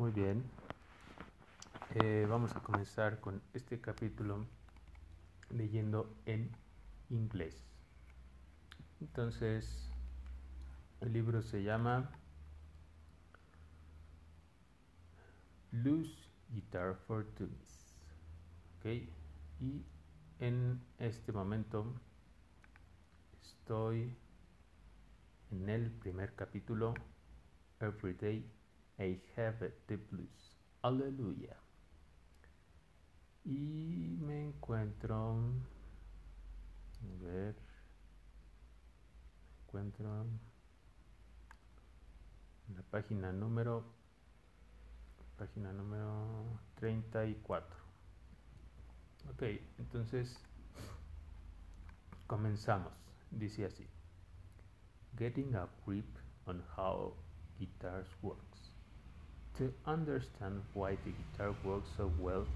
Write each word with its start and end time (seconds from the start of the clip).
Muy 0.00 0.12
bien. 0.12 0.42
Eh, 1.96 2.24
vamos 2.26 2.56
a 2.56 2.60
comenzar 2.60 3.20
con 3.20 3.42
este 3.52 3.82
capítulo 3.82 4.46
leyendo 5.50 6.16
en 6.24 6.50
inglés. 7.10 7.62
Entonces, 9.02 9.90
el 11.02 11.12
libro 11.12 11.42
se 11.42 11.62
llama 11.62 12.10
Loose 15.70 16.30
Guitar 16.48 16.96
for 17.06 17.26
Tunes. 17.34 17.94
¿Ok? 18.78 18.86
Y 19.60 19.84
en 20.38 20.80
este 20.98 21.30
momento 21.30 21.92
estoy 23.42 24.16
en 25.50 25.68
el 25.68 25.90
primer 25.90 26.34
capítulo, 26.34 26.94
Every 27.80 28.14
Day 28.14 28.59
I 29.00 29.18
Have 29.34 29.72
the 29.86 29.96
Blues. 29.96 30.56
Aleluya. 30.82 31.56
Y 33.44 34.18
me 34.20 34.48
encuentro, 34.48 35.38
a 37.00 37.24
ver, 37.24 37.54
me 39.48 39.62
encuentro 39.62 40.22
en 42.68 42.76
la 42.76 42.82
página 42.82 43.32
número, 43.32 43.84
página 45.38 45.72
número 45.72 46.60
34. 46.74 47.76
Ok, 49.30 49.42
entonces 49.78 50.36
comenzamos. 52.26 52.92
Dice 53.30 53.64
así. 53.64 53.86
Getting 55.16 55.54
a 55.54 55.68
grip 55.86 56.18
on 56.46 56.62
how 56.76 57.16
guitars 57.58 58.08
works. 58.22 58.49
To 59.60 59.72
understand 59.86 60.64
why 60.72 60.96
the 60.96 61.12
guitar 61.12 61.54
works 61.62 61.90
so 61.96 62.12
well 62.18 62.48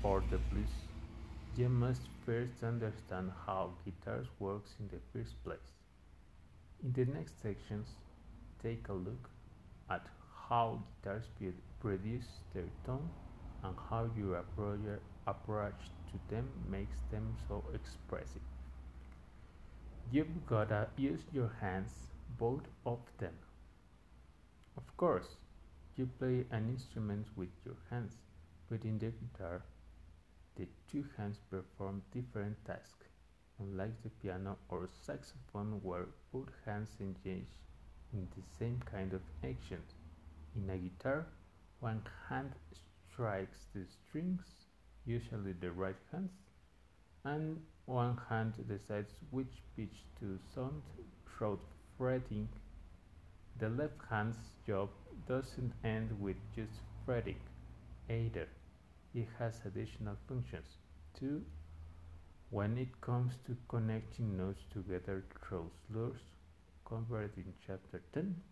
for 0.00 0.24
the 0.30 0.38
blues, 0.38 0.88
you 1.54 1.68
must 1.68 2.08
first 2.24 2.62
understand 2.62 3.32
how 3.46 3.74
guitars 3.84 4.28
works 4.38 4.76
in 4.80 4.88
the 4.88 5.00
first 5.12 5.44
place. 5.44 5.72
In 6.84 6.92
the 6.92 7.04
next 7.06 7.42
sections, 7.42 7.88
take 8.62 8.88
a 8.88 8.92
look 8.92 9.28
at 9.90 10.06
how 10.48 10.84
guitars 11.02 11.24
produce 11.80 12.40
their 12.52 12.70
tone 12.84 13.10
and 13.64 13.76
how 13.90 14.08
your 14.16 14.36
approach 15.26 15.90
to 16.12 16.20
them 16.28 16.50
makes 16.68 17.02
them 17.10 17.36
so 17.48 17.64
expressive. 17.74 18.42
You've 20.10 20.46
gotta 20.46 20.88
use 20.96 21.24
your 21.32 21.50
hands, 21.60 22.12
both 22.38 22.68
of 22.86 23.00
them. 23.18 23.34
Of 24.76 24.96
course, 24.96 25.36
you 25.96 26.06
play 26.18 26.46
an 26.50 26.68
instrument 26.68 27.26
with 27.36 27.50
your 27.64 27.76
hands, 27.90 28.16
but 28.68 28.84
in 28.84 28.98
the 28.98 29.10
guitar, 29.12 29.62
the 30.56 30.66
two 30.90 31.04
hands 31.16 31.38
perform 31.50 32.02
different 32.12 32.56
tasks, 32.64 33.06
unlike 33.58 34.02
the 34.02 34.10
piano 34.10 34.58
or 34.68 34.88
saxophone 34.88 35.80
where 35.82 36.06
both 36.32 36.50
hands 36.64 36.90
engage 37.00 37.54
in 38.12 38.28
the 38.36 38.42
same 38.58 38.80
kind 38.90 39.12
of 39.12 39.22
action. 39.44 39.82
In 40.56 40.70
a 40.70 40.76
guitar, 40.78 41.26
one 41.80 42.02
hand 42.28 42.52
strikes 43.10 43.66
the 43.74 43.86
strings, 43.86 44.66
usually 45.04 45.52
the 45.52 45.70
right 45.72 45.96
hand, 46.10 46.30
and 47.24 47.60
one 47.86 48.16
hand 48.28 48.54
decides 48.68 49.14
which 49.30 49.62
pitch 49.76 50.04
to 50.20 50.38
sound 50.54 50.82
through 51.26 51.58
fretting. 51.98 52.48
The 53.56 53.68
left 53.70 54.02
hand's 54.10 54.36
job 54.66 54.90
doesn't 55.26 55.72
end 55.82 56.20
with 56.20 56.36
just 56.54 56.82
fretting 57.04 57.40
either. 58.08 58.48
It 59.14 59.28
has 59.38 59.60
additional 59.64 60.16
functions 60.28 60.76
too 61.14 61.44
when 62.50 62.78
it 62.78 63.00
comes 63.02 63.36
to 63.46 63.56
connecting 63.68 64.36
notes 64.36 64.64
together 64.72 65.24
through 65.42 65.70
slurs 65.86 66.22
covered 66.86 67.36
in 67.36 67.52
chapter 67.66 68.00
10, 68.14 68.42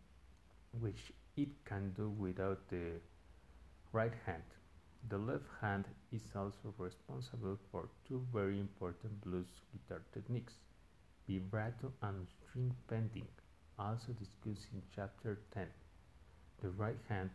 which 0.81 1.12
it 1.37 1.65
can 1.65 1.93
do 1.94 2.09
without 2.10 2.69
the 2.69 3.00
right 3.93 4.15
hand. 4.27 4.43
The 5.09 5.19
left 5.19 5.47
hand 5.60 5.87
is 6.10 6.22
also 6.34 6.75
responsible 6.78 7.59
for 7.71 7.88
two 8.09 8.27
very 8.32 8.59
important 8.60 9.21
blues 9.21 9.48
guitar 9.72 10.03
techniques, 10.12 10.54
vibrato 11.28 11.93
and 12.03 12.27
string 12.28 12.75
bending, 12.88 13.28
also 13.82 14.12
discussed 14.12 14.69
in 14.72 14.82
chapter 14.94 15.38
10. 15.54 15.66
The 16.62 16.70
right 16.70 16.98
hand 17.09 17.31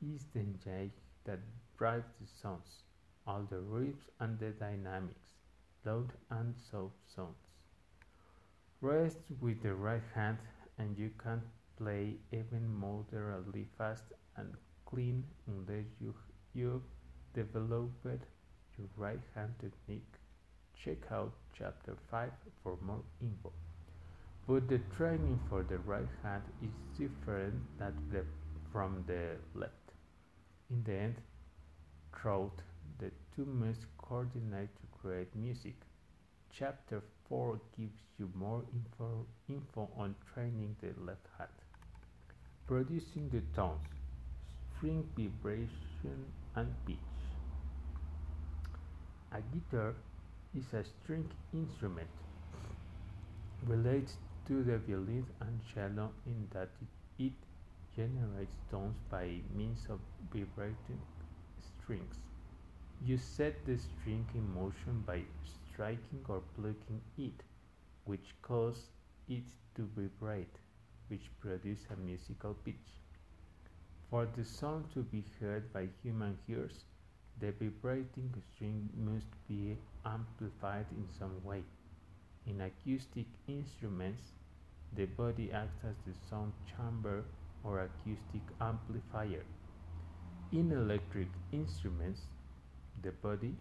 is 0.00 0.24
the 0.32 0.40
engine 0.40 0.92
that 1.24 1.40
drives 1.78 2.10
the 2.20 2.26
sounds, 2.40 2.84
all 3.26 3.42
the 3.50 3.56
riffs 3.56 4.08
and 4.20 4.38
the 4.38 4.50
dynamics, 4.50 5.20
loud 5.84 6.12
and 6.30 6.54
soft 6.70 6.94
sounds. 7.14 7.42
Rest 8.80 9.18
with 9.40 9.62
the 9.62 9.74
right 9.74 10.02
hand 10.14 10.38
and 10.78 10.96
you 10.98 11.10
can 11.18 11.42
play 11.76 12.16
even 12.32 12.68
moderately 12.78 13.66
fast 13.76 14.04
and 14.36 14.54
clean 14.86 15.24
unless 15.46 15.86
you, 16.00 16.14
you 16.54 16.82
developed 17.34 18.04
your 18.04 18.88
right 18.96 19.20
hand 19.34 19.54
technique. 19.60 20.14
Check 20.82 21.10
out 21.12 21.32
chapter 21.56 21.96
5 22.10 22.30
for 22.62 22.78
more 22.82 23.02
info. 23.20 23.52
But 24.50 24.66
the 24.66 24.80
training 24.96 25.38
for 25.48 25.62
the 25.62 25.78
right 25.78 26.08
hand 26.24 26.42
is 26.60 26.72
different 26.98 27.54
the, 27.78 28.24
from 28.72 29.04
the 29.06 29.36
left. 29.54 29.92
In 30.68 30.82
the 30.82 30.92
end, 30.92 31.14
throughout 32.12 32.60
the 32.98 33.12
two 33.36 33.44
must 33.44 33.86
coordinate 33.96 34.70
to 34.74 34.98
create 35.00 35.36
music. 35.36 35.76
Chapter 36.52 37.00
4 37.28 37.60
gives 37.78 38.00
you 38.18 38.28
more 38.34 38.64
info, 38.74 39.24
info 39.48 39.88
on 39.96 40.16
training 40.34 40.74
the 40.80 41.00
left 41.00 41.28
hand. 41.38 41.50
Producing 42.66 43.28
the 43.28 43.42
tones, 43.54 43.86
string 44.76 45.08
vibration 45.16 46.26
and 46.56 46.74
pitch. 46.86 46.96
A 49.30 49.40
guitar 49.54 49.94
is 50.58 50.64
a 50.74 50.82
string 50.82 51.30
instrument 51.54 52.10
related 53.68 54.08
to 54.50 54.64
the 54.64 54.78
violin 54.78 55.26
and 55.40 55.60
cello 55.72 56.12
in 56.26 56.48
that 56.52 56.70
it 57.18 57.32
generates 57.94 58.56
tones 58.70 58.98
by 59.08 59.40
means 59.54 59.86
of 59.88 60.00
vibrating 60.32 61.00
strings. 61.60 62.16
You 63.00 63.16
set 63.16 63.64
the 63.64 63.78
string 63.78 64.26
in 64.34 64.52
motion 64.54 65.04
by 65.06 65.22
striking 65.44 66.24
or 66.28 66.42
plucking 66.56 67.00
it, 67.16 67.44
which 68.04 68.34
causes 68.42 68.90
it 69.28 69.44
to 69.76 69.88
vibrate, 69.96 70.58
which 71.08 71.30
produces 71.40 71.86
a 71.92 71.96
musical 71.96 72.54
pitch. 72.54 72.98
For 74.10 74.26
the 74.26 74.44
sound 74.44 74.90
to 74.94 75.04
be 75.04 75.24
heard 75.40 75.72
by 75.72 75.88
human 76.02 76.38
ears, 76.48 76.84
the 77.38 77.52
vibrating 77.52 78.34
string 78.52 78.90
must 78.96 79.28
be 79.48 79.78
amplified 80.04 80.86
in 80.90 81.08
some 81.18 81.42
way. 81.44 81.62
In 82.46 82.60
acoustic 82.60 83.26
instruments, 83.46 84.32
the 84.96 85.06
body 85.06 85.50
acts 85.52 85.84
as 85.84 85.96
the 86.06 86.14
sound 86.28 86.52
chamber 86.66 87.24
or 87.64 87.80
acoustic 87.80 88.42
amplifier. 88.60 89.44
In 90.52 90.72
electric 90.72 91.28
instruments, 91.52 92.22
the 93.02 93.12
body 93.12 93.54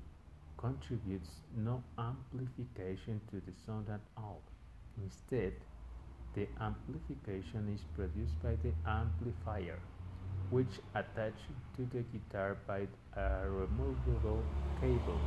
contributes 0.57 1.29
no 1.55 1.83
amplification 1.97 3.21
to 3.31 3.41
the 3.45 3.53
sound 3.65 3.87
at 3.89 4.01
all. 4.17 4.41
Instead, 5.01 5.53
the 6.33 6.47
amplification 6.61 7.69
is 7.73 7.81
produced 7.95 8.41
by 8.43 8.55
the 8.63 8.73
amplifier 8.89 9.79
which 10.49 10.79
attached 10.95 11.51
to 11.75 11.85
the 11.93 12.03
guitar 12.11 12.57
by 12.67 12.87
a 13.15 13.47
removable 13.49 14.43
cable. 14.81 15.19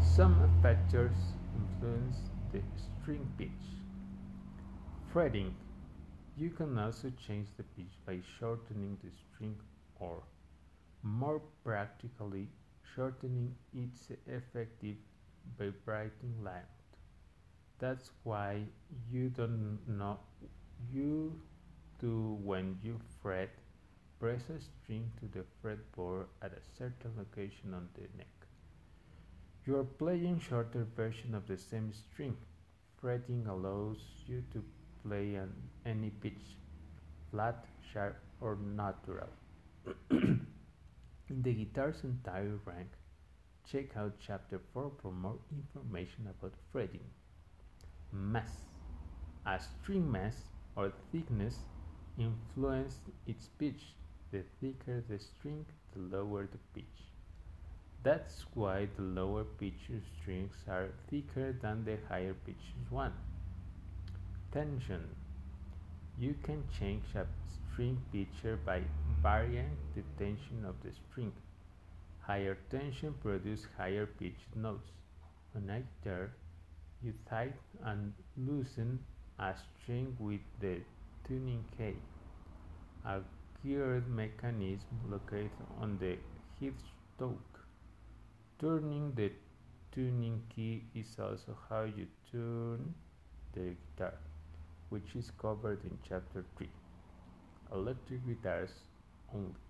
Some 0.00 0.34
factors 0.62 1.16
influence 1.54 2.16
the 2.52 2.60
string 2.76 3.26
pitch. 3.38 3.81
Fretting. 5.12 5.54
You 6.38 6.48
can 6.48 6.78
also 6.78 7.12
change 7.26 7.48
the 7.58 7.64
pitch 7.64 7.98
by 8.06 8.20
shortening 8.38 8.96
the 9.04 9.10
string 9.10 9.56
or, 10.00 10.22
more 11.02 11.42
practically, 11.62 12.48
shortening 12.94 13.54
its 13.74 14.08
effective 14.26 14.96
vibrating 15.58 16.42
length. 16.42 16.96
That's 17.78 18.10
why 18.22 18.62
you 19.10 19.28
don't 19.28 19.80
know 19.86 20.18
you 20.90 21.38
do 22.00 22.38
when 22.42 22.78
you 22.82 22.98
fret, 23.22 23.50
press 24.18 24.48
a 24.48 24.58
string 24.60 25.12
to 25.20 25.26
the 25.26 25.44
fretboard 25.62 26.24
at 26.40 26.52
a 26.52 26.78
certain 26.78 27.12
location 27.18 27.74
on 27.74 27.88
the 27.94 28.08
neck. 28.16 28.46
You 29.66 29.76
are 29.78 29.84
playing 29.84 30.40
shorter 30.40 30.86
version 30.96 31.34
of 31.34 31.46
the 31.46 31.58
same 31.58 31.92
string. 31.92 32.36
Fretting 32.98 33.46
allows 33.46 33.98
you 34.26 34.42
to 34.52 34.64
play 35.04 35.36
on 35.36 35.52
any 35.84 36.10
pitch, 36.10 36.56
flat, 37.30 37.64
sharp, 37.92 38.16
or 38.40 38.56
natural. 38.56 39.28
In 40.18 40.46
the 41.42 41.52
guitar's 41.52 42.04
entire 42.04 42.58
rank, 42.64 42.88
check 43.70 43.96
out 43.96 44.14
chapter 44.24 44.60
4 44.72 44.92
for 45.00 45.12
more 45.12 45.38
information 45.50 46.28
about 46.28 46.54
fretting. 46.70 47.08
Mass. 48.12 48.62
A 49.46 49.58
string 49.58 50.10
mass 50.10 50.36
or 50.76 50.92
thickness 51.10 51.58
influences 52.18 52.98
its 53.26 53.48
pitch. 53.58 53.94
The 54.30 54.44
thicker 54.60 55.02
the 55.08 55.18
string, 55.18 55.66
the 55.92 56.16
lower 56.16 56.46
the 56.46 56.58
pitch. 56.74 57.12
That's 58.02 58.44
why 58.54 58.88
the 58.96 59.02
lower 59.02 59.44
pitched 59.44 59.90
strings 60.20 60.56
are 60.68 60.88
thicker 61.08 61.52
than 61.52 61.84
the 61.84 61.98
higher 62.08 62.34
pitched 62.34 62.90
one. 62.90 63.12
Tension. 64.52 65.08
You 66.18 66.34
can 66.44 66.62
change 66.78 67.04
a 67.14 67.26
string 67.50 67.98
pitcher 68.12 68.56
by 68.64 68.82
varying 69.22 69.76
the 69.94 70.02
tension 70.18 70.64
of 70.64 70.76
the 70.82 70.92
string. 70.92 71.32
Higher 72.20 72.56
tension 72.70 73.14
produces 73.14 73.66
higher 73.76 74.06
pitched 74.06 74.54
notes. 74.54 74.90
On 75.56 75.68
a 75.70 75.80
guitar, 75.80 76.30
you 77.02 77.14
tighten 77.28 77.54
and 77.84 78.12
loosen 78.36 78.98
a 79.38 79.54
string 79.56 80.16
with 80.18 80.40
the 80.60 80.80
tuning 81.26 81.64
key, 81.76 81.96
a 83.04 83.20
geared 83.62 84.08
mechanism 84.08 84.98
located 85.10 85.50
on 85.80 85.98
the 85.98 86.18
headstock. 86.60 87.40
Turning 88.58 89.12
the 89.14 89.32
tuning 89.92 90.42
key 90.54 90.84
is 90.94 91.16
also 91.18 91.56
how 91.68 91.82
you 91.84 92.06
tune 92.30 92.94
the 93.54 93.74
guitar, 93.96 94.14
which 94.92 95.14
is 95.16 95.30
covered 95.40 95.82
in 95.84 95.98
chapter 96.06 96.44
3. 96.58 96.68
Electric 97.72 98.26
guitars 98.26 98.72
only, 99.34 99.62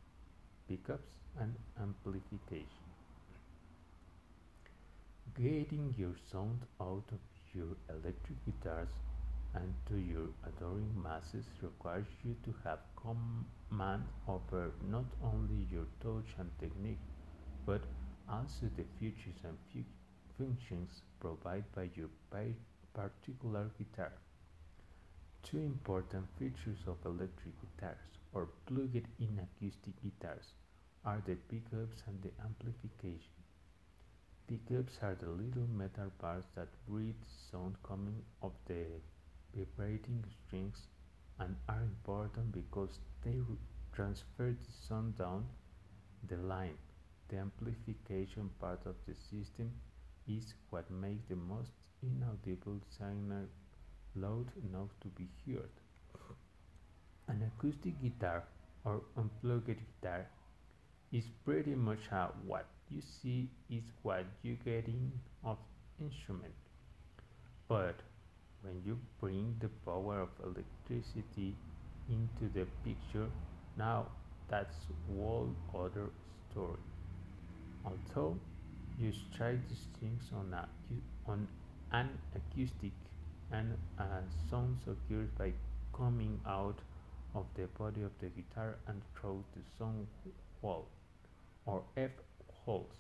pickups 0.69 1.13
and 1.41 1.55
amplification. 1.81 2.89
Getting 5.37 5.95
your 5.97 6.15
sound 6.31 6.67
out 6.81 7.05
of 7.13 7.21
your 7.55 7.77
electric 7.89 8.45
guitars 8.45 8.89
and 9.55 9.73
to 9.89 9.97
your 9.97 10.29
adoring 10.49 10.93
masses 11.03 11.47
requires 11.63 12.07
you 12.25 12.35
to 12.45 12.55
have 12.65 12.81
command 12.97 14.03
over 14.27 14.73
not 14.91 15.07
only 15.23 15.67
your 15.71 15.87
touch 16.03 16.35
and 16.39 16.51
technique, 16.59 17.05
but 17.65 17.83
also 18.29 18.71
the 18.77 18.85
features 18.99 19.41
and 19.45 19.57
fu 19.73 19.85
functions 20.37 21.03
provided 21.21 21.65
by 21.77 21.89
your 21.95 22.11
particular 22.95 23.71
guitar. 23.79 24.13
Two 25.43 25.59
important 25.59 26.27
features 26.39 26.79
of 26.87 26.97
electric 27.05 27.55
guitars 27.61 27.99
or 28.33 28.49
plugged-in 28.67 29.39
acoustic 29.39 29.94
guitars 30.03 30.55
are 31.05 31.23
the 31.27 31.35
pickups 31.35 32.03
and 32.06 32.23
the 32.23 32.31
amplification. 32.43 33.43
Pickups 34.47 34.99
are 35.03 35.15
the 35.15 35.29
little 35.29 35.67
metal 35.67 36.11
bars 36.21 36.44
that 36.55 36.69
breathe 36.89 37.23
sound 37.50 37.75
coming 37.83 38.23
off 38.41 38.53
the 38.67 38.87
vibrating 39.55 40.25
strings 40.47 40.87
and 41.39 41.56
are 41.69 41.83
important 41.83 42.53
because 42.53 43.00
they 43.23 43.37
transfer 43.93 44.53
the 44.53 44.73
sound 44.88 45.19
down 45.19 45.45
the 46.29 46.37
line. 46.37 46.79
The 47.29 47.38
amplification 47.38 48.50
part 48.61 48.87
of 48.87 48.97
the 49.06 49.15
system 49.15 49.73
is 50.27 50.55
what 50.71 50.91
makes 50.91 51.25
the 51.29 51.37
most 51.37 51.73
inaudible 52.03 52.81
signal 52.97 53.47
loud 54.14 54.47
enough 54.69 54.88
to 55.03 55.09
be 55.09 55.29
heard. 55.47 55.70
An 57.29 57.43
acoustic 57.43 58.00
guitar 58.03 58.44
or 58.85 59.03
unplugged 59.17 59.79
guitar 60.03 60.26
is 61.12 61.25
pretty 61.44 61.75
much 61.75 62.00
a 62.11 62.31
what 62.47 62.67
you 62.91 63.00
see 63.00 63.49
is 63.70 63.85
what 64.03 64.25
you 64.43 64.56
get 64.64 64.87
in 64.87 65.12
of 65.44 65.59
instrument. 66.00 66.55
But 67.69 68.00
when 68.62 68.82
you 68.85 68.99
bring 69.20 69.56
the 69.61 69.69
power 69.85 70.20
of 70.20 70.29
electricity 70.44 71.56
into 72.09 72.53
the 72.53 72.67
picture, 72.85 73.29
now 73.76 74.06
that's 74.49 74.76
whole 75.09 75.49
other 75.75 76.11
story. 76.50 76.79
Although 77.85 78.38
you 78.99 79.12
strike 79.12 79.69
the 79.69 79.76
strings 79.76 80.25
on, 80.35 80.53
a, 80.55 80.69
on 81.31 81.49
an 81.93 82.11
acoustic 82.35 82.93
and 83.52 83.76
a 83.99 84.04
sound 84.50 84.78
occurs 84.87 85.28
by 85.38 85.52
coming 85.96 86.40
out 86.46 86.78
of 87.34 87.46
the 87.54 87.66
body 87.78 88.02
of 88.02 88.10
the 88.20 88.28
guitar 88.28 88.76
and 88.88 89.00
through 89.14 89.44
the 89.54 89.62
sound 89.78 90.06
wall 90.62 90.88
or 91.66 91.82
F 91.96 92.10
holes 92.64 92.96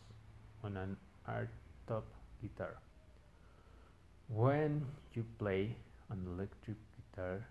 on 0.62 0.76
an 0.76 0.96
archtop 1.28 2.04
guitar. 2.40 2.76
When 4.28 4.86
you 5.14 5.24
play 5.38 5.76
an 6.10 6.26
electric 6.34 6.76
guitar, 6.96 7.46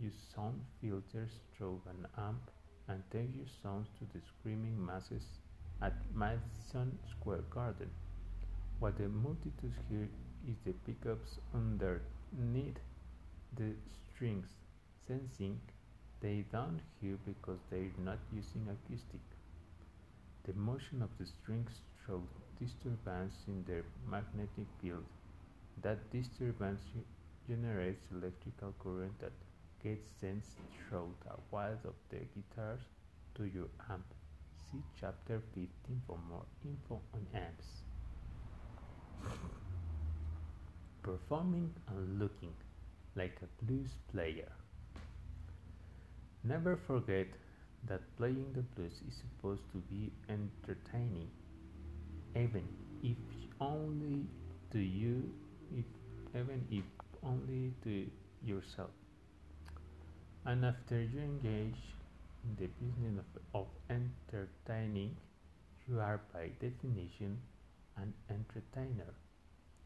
you 0.00 0.10
sound 0.34 0.60
filters 0.80 1.30
through 1.56 1.80
an 1.88 2.06
amp 2.18 2.50
and 2.88 3.02
take 3.10 3.34
your 3.36 3.46
sounds 3.62 3.88
to 3.98 4.04
the 4.12 4.20
screaming 4.26 4.84
masses 4.84 5.24
at 5.80 5.94
Madison 6.14 6.98
Square 7.10 7.44
Garden. 7.50 7.90
What 8.78 8.98
the 8.98 9.08
multitudes 9.08 9.76
hear 9.88 10.08
is 10.48 10.56
the 10.64 10.72
pickups 10.86 11.38
underneath 12.32 12.78
the 13.56 13.74
strings, 14.14 14.48
sensing 15.06 15.60
they 16.20 16.44
don't 16.52 16.80
hear 17.00 17.18
because 17.26 17.58
they're 17.70 17.92
not 17.98 18.18
using 18.32 18.66
acoustic. 18.68 19.20
The 20.44 20.52
motion 20.52 21.02
of 21.02 21.10
the 21.18 21.26
strings 21.26 21.80
shows 22.06 22.28
disturbance 22.60 23.34
in 23.48 23.64
their 23.64 23.84
magnetic 24.08 24.66
field. 24.80 25.04
That 25.82 26.10
disturbance 26.10 26.80
generates 27.48 28.04
electrical 28.12 28.74
current 28.78 29.18
that 29.20 29.32
gets 29.82 30.08
sent 30.20 30.44
through 30.88 31.14
the 31.24 31.34
wires 31.50 31.84
of 31.84 31.94
the 32.10 32.18
guitars 32.34 32.80
to 33.36 33.44
your 33.44 33.68
amp. 33.90 34.06
See 34.70 34.82
chapter 35.00 35.40
15 35.54 36.02
for 36.06 36.18
more 36.28 36.46
info 36.64 37.00
on 37.14 37.26
amps. 37.34 37.82
Performing 41.02 41.74
and 41.88 42.18
looking 42.20 42.54
like 43.16 43.36
a 43.42 43.64
blues 43.64 43.90
player. 44.12 44.52
Never 46.44 46.76
forget 46.76 47.26
that 47.88 48.00
playing 48.16 48.52
the 48.54 48.62
blues 48.62 49.00
is 49.08 49.14
supposed 49.16 49.62
to 49.72 49.78
be 49.78 50.12
entertaining, 50.28 51.28
even 52.36 52.62
if 53.02 53.16
only 53.60 54.26
to 54.70 54.78
you, 54.78 55.28
if 55.76 55.84
even 56.34 56.64
if 56.70 56.84
only 57.24 57.72
to 57.84 58.06
yourself. 58.44 58.90
And 60.46 60.64
after 60.64 61.00
you 61.02 61.20
engage 61.20 61.82
in 62.44 62.56
the 62.58 62.68
business 62.78 63.24
of, 63.54 63.62
of 63.62 63.66
entertaining, 63.90 65.16
you 65.88 65.98
are 65.98 66.20
by 66.32 66.50
definition 66.60 67.38
an 67.96 68.14
entertainer 68.30 69.14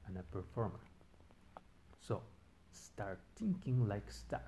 and 0.06 0.18
a 0.18 0.22
performer. 0.22 0.80
So 2.06 2.22
start 2.70 3.18
thinking 3.34 3.88
like 3.88 4.06
star. 4.12 4.46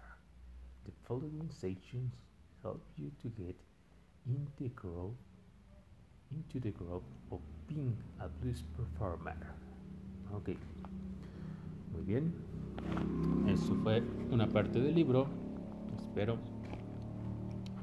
The 0.86 0.92
following 1.08 1.50
sections 1.50 2.14
help 2.62 2.84
you 2.96 3.10
to 3.22 3.28
get 3.34 3.56
integral 4.30 5.16
into 6.30 6.60
the 6.60 6.70
group 6.70 7.02
of 7.32 7.40
being 7.66 7.96
a 8.20 8.28
blues 8.28 8.62
performer. 8.76 9.34
Ok, 10.32 10.50
muy 11.92 12.02
bien. 12.06 12.32
Eso 13.48 13.74
fue 13.82 14.04
una 14.30 14.46
parte 14.46 14.78
del 14.78 14.94
libro. 14.94 15.26
Espero 15.98 16.38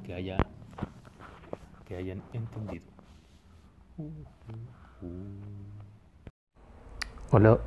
que 0.06 0.14
haya 0.14 0.38
que 1.84 1.98
hayan 1.98 2.24
entendido. 2.32 2.86
Uh, 3.98 4.24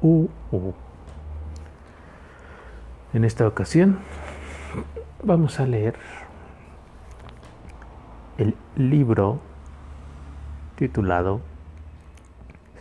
uh, 0.03 0.29
uh. 0.51 0.88
En 3.15 3.25
esta 3.25 3.49
ocasión 3.49 4.01
vamos 5.23 5.61
a 5.61 5.67
leer 5.67 5.95
el 8.37 8.55
libro 8.77 9.41
titulado 10.77 11.41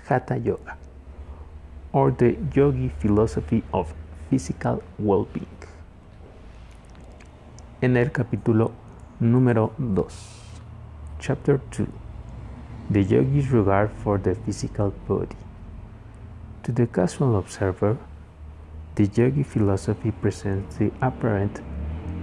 Hatha 0.10 0.36
Yoga 0.36 0.76
or 1.94 2.14
the 2.14 2.38
Yogi 2.54 2.90
Philosophy 3.00 3.64
of 3.72 3.94
Physical 4.30 4.84
Well-Being. 5.00 5.48
En 7.80 7.96
el 7.96 8.12
capítulo 8.12 8.74
número 9.22 9.72
2, 9.78 10.08
Chapter 11.20 11.62
2, 11.70 11.88
The 12.92 13.06
Yogi's 13.06 13.50
Regard 13.50 13.92
for 14.04 14.22
the 14.22 14.36
Physical 14.36 14.92
Body. 15.08 15.38
To 16.64 16.74
the 16.74 16.86
casual 16.86 17.38
observer, 17.38 17.96
the 18.98 19.06
Yogi 19.14 19.44
philosophy 19.44 20.10
presents 20.10 20.78
the 20.78 20.92
apparent 21.04 21.62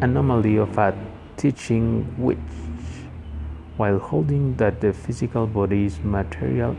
anomaly 0.00 0.56
of 0.56 0.76
a 0.76 0.92
teaching 1.36 2.02
which 2.18 2.36
while 3.76 3.98
holding 4.00 4.56
that 4.56 4.80
the 4.80 4.92
physical 4.92 5.46
body 5.46 5.84
is 5.84 6.00
material 6.00 6.76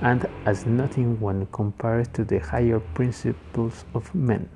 and 0.00 0.26
as 0.46 0.66
nothing 0.66 1.20
when 1.20 1.46
compared 1.52 2.12
to 2.12 2.24
the 2.24 2.38
higher 2.38 2.80
principles 2.80 3.84
of 3.94 4.12
men. 4.16 4.48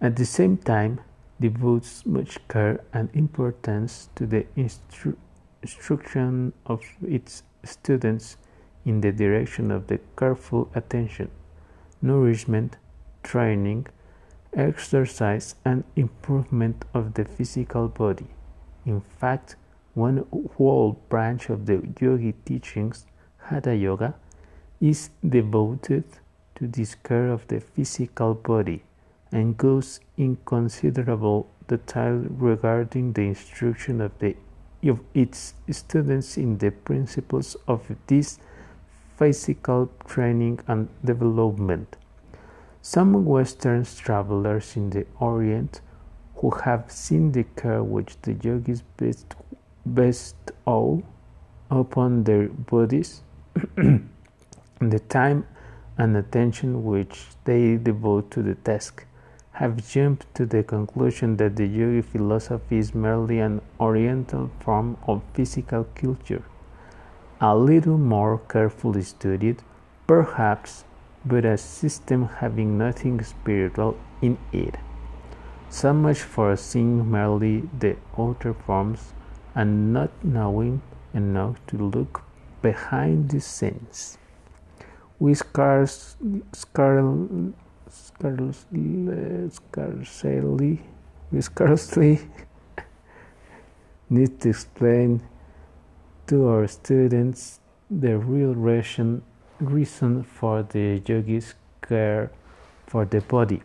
At 0.00 0.14
the 0.14 0.26
same 0.26 0.58
time, 0.58 1.00
devotes 1.40 2.06
much 2.06 2.38
care 2.46 2.78
and 2.92 3.10
importance 3.14 4.10
to 4.14 4.26
the 4.26 4.46
instru- 4.56 5.16
instruction 5.60 6.52
of 6.66 6.82
its 7.04 7.42
students 7.64 8.36
in 8.84 9.00
the 9.00 9.10
direction 9.10 9.72
of 9.72 9.88
the 9.88 9.98
careful 10.16 10.70
attention, 10.76 11.30
nourishment, 12.00 12.76
training, 13.22 13.86
exercise, 14.54 15.54
and 15.64 15.84
improvement 15.96 16.84
of 16.94 17.14
the 17.14 17.24
physical 17.24 17.88
body. 17.88 18.26
In 18.84 19.00
fact, 19.00 19.56
one 19.94 20.24
whole 20.56 20.92
branch 21.08 21.50
of 21.50 21.66
the 21.66 21.82
yogi 22.00 22.34
teachings, 22.44 23.06
Hatha 23.38 23.74
Yoga, 23.76 24.14
is 24.80 25.10
devoted 25.26 26.04
to 26.56 26.66
this 26.66 26.94
care 26.94 27.28
of 27.28 27.46
the 27.48 27.60
physical 27.60 28.34
body 28.34 28.82
and 29.30 29.56
goes 29.56 30.00
in 30.16 30.36
considerable 30.44 31.48
detail 31.68 32.24
regarding 32.28 33.12
the 33.12 33.22
instruction 33.22 34.00
of, 34.00 34.18
the, 34.18 34.36
of 34.84 35.00
its 35.14 35.54
students 35.70 36.36
in 36.36 36.58
the 36.58 36.70
principles 36.70 37.56
of 37.66 37.80
this 38.06 38.38
physical 39.16 39.90
training 40.06 40.58
and 40.66 40.88
development. 41.04 41.96
Some 42.84 43.24
Western 43.24 43.84
travelers 43.84 44.76
in 44.76 44.90
the 44.90 45.06
Orient 45.20 45.80
who 46.34 46.50
have 46.50 46.90
seen 46.90 47.30
the 47.30 47.44
care 47.44 47.80
which 47.80 48.20
the 48.22 48.32
yogis 48.32 48.82
best, 48.96 49.36
bestow 49.94 51.04
upon 51.70 52.24
their 52.24 52.48
bodies, 52.48 53.22
the 54.80 54.98
time 55.08 55.46
and 55.96 56.16
attention 56.16 56.84
which 56.84 57.26
they 57.44 57.76
devote 57.76 58.32
to 58.32 58.42
the 58.42 58.56
task, 58.56 59.06
have 59.52 59.88
jumped 59.88 60.34
to 60.34 60.44
the 60.44 60.64
conclusion 60.64 61.36
that 61.36 61.54
the 61.54 61.66
yogi 61.66 62.02
philosophy 62.02 62.78
is 62.78 62.96
merely 62.96 63.38
an 63.38 63.60
oriental 63.78 64.50
form 64.58 64.96
of 65.06 65.22
physical 65.34 65.84
culture. 65.94 66.42
A 67.40 67.56
little 67.56 67.96
more 67.96 68.38
carefully 68.38 69.02
studied, 69.02 69.62
perhaps, 70.08 70.84
but 71.24 71.44
a 71.44 71.56
system 71.56 72.26
having 72.26 72.78
nothing 72.78 73.22
spiritual 73.22 73.96
in 74.20 74.38
it. 74.52 74.76
So 75.68 75.92
much 75.92 76.20
for 76.20 76.56
seeing 76.56 77.10
merely 77.10 77.68
the 77.78 77.96
outer 78.18 78.54
forms 78.54 79.14
and 79.54 79.92
not 79.92 80.10
knowing 80.24 80.82
enough 81.14 81.64
to 81.68 81.76
look 81.76 82.22
behind 82.60 83.30
the 83.30 83.40
scenes. 83.40 84.18
We 85.18 85.34
scarce, 85.34 86.16
scarcely, 86.52 87.52
scarcely, 87.88 88.72
we 91.30 91.40
scarcely 91.40 92.20
need 94.10 94.40
to 94.40 94.48
explain 94.50 95.22
to 96.26 96.48
our 96.48 96.66
students 96.66 97.60
the 97.90 98.18
real 98.18 98.54
reason, 98.54 99.22
reason 99.62 100.22
for 100.22 100.62
the 100.62 101.02
yogi's 101.06 101.54
care 101.80 102.30
for 102.86 103.04
the 103.04 103.20
body. 103.20 103.62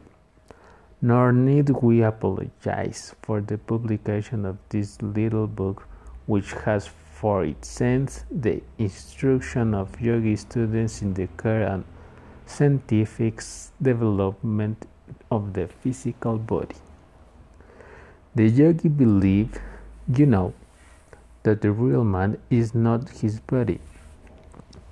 Nor 1.02 1.32
need 1.32 1.70
we 1.70 2.02
apologize 2.02 3.14
for 3.22 3.42
the 3.42 3.58
publication 3.58 4.46
of 4.46 4.58
this 4.70 5.02
little 5.02 5.48
book, 5.48 5.88
which 6.26 6.54
has 6.66 6.88
for 6.88 7.44
its 7.44 7.68
sense 7.68 8.26
the 8.32 8.62
instruction 8.78 9.74
of 9.74 10.00
yogi 10.00 10.36
students 10.36 11.02
in 11.02 11.14
the 11.14 11.28
care 11.38 11.64
and 11.64 11.84
scientific 12.46 13.42
development 13.82 14.86
of 15.32 15.54
the 15.54 15.68
physical 15.68 16.38
body. 16.38 16.76
The 18.36 18.48
yogi 18.48 18.88
believe, 18.88 19.60
you 20.16 20.26
know, 20.26 20.54
that 21.44 21.62
the 21.62 21.72
real 21.72 22.04
man 22.04 22.38
is 22.50 22.76
not 22.76 23.10
his 23.10 23.40
body. 23.40 23.80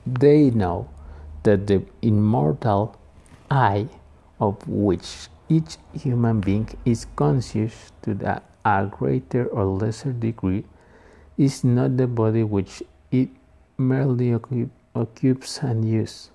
They 0.05 0.49
know 0.49 0.89
that 1.45 1.67
the 1.67 1.83
immortal 2.01 2.97
I, 3.49 3.87
of 4.39 4.67
which 4.67 5.29
each 5.47 5.77
human 5.93 6.41
being 6.41 6.69
is 6.83 7.05
conscious 7.15 7.91
to 8.01 8.41
a 8.65 8.85
greater 8.87 9.45
or 9.45 9.65
lesser 9.65 10.11
degree, 10.11 10.65
is 11.37 11.63
not 11.63 11.97
the 11.97 12.07
body 12.07 12.43
which 12.43 12.83
it 13.11 13.29
merely 13.77 14.33
occupies 14.95 15.59
and 15.61 15.87
uses. 15.87 16.31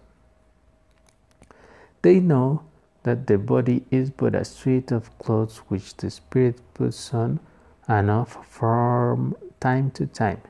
They 2.03 2.21
know 2.21 2.63
that 3.03 3.27
the 3.27 3.37
body 3.37 3.85
is 3.91 4.11
but 4.11 4.35
a 4.35 4.45
suit 4.45 4.93
of 4.93 5.19
clothes 5.19 5.59
which 5.69 5.97
the 5.97 6.11
spirit 6.11 6.61
puts 6.75 7.13
on 7.13 7.41
and 7.89 8.11
off 8.11 8.47
from 8.47 9.37
time 9.59 9.91
to 9.93 10.07
time. 10.07 10.41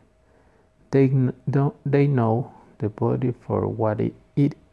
They, 0.90 1.10
they 1.86 2.06
know 2.06 2.52
the 2.80 2.88
body 2.88 3.32
for 3.46 3.68
what 3.68 4.00
it, 4.00 4.14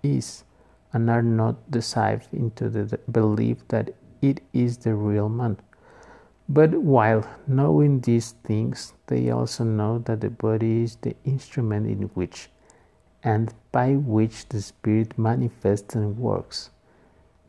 is 0.04 0.44
and 0.94 1.10
are 1.10 1.22
not 1.22 1.70
deceived 1.70 2.34
into 2.34 2.70
the 2.70 2.98
belief 3.12 3.68
that 3.68 3.94
it 4.22 4.42
is 4.54 4.78
the 4.78 4.94
real 4.94 5.30
man. 5.30 5.58
But 6.50 6.72
while 6.72 7.28
knowing 7.46 8.00
these 8.00 8.32
things, 8.44 8.94
they 9.08 9.30
also 9.30 9.66
know 9.66 10.00
that 10.00 10.22
the 10.22 10.30
body 10.30 10.84
is 10.84 10.96
the 11.02 11.16
instrument 11.26 11.88
in 11.88 12.04
which 12.14 12.50
and 13.22 13.54
by 13.72 13.96
which 13.96 14.48
the 14.50 14.62
Spirit 14.62 15.18
manifests 15.18 15.96
and 15.96 16.18
works. 16.18 16.70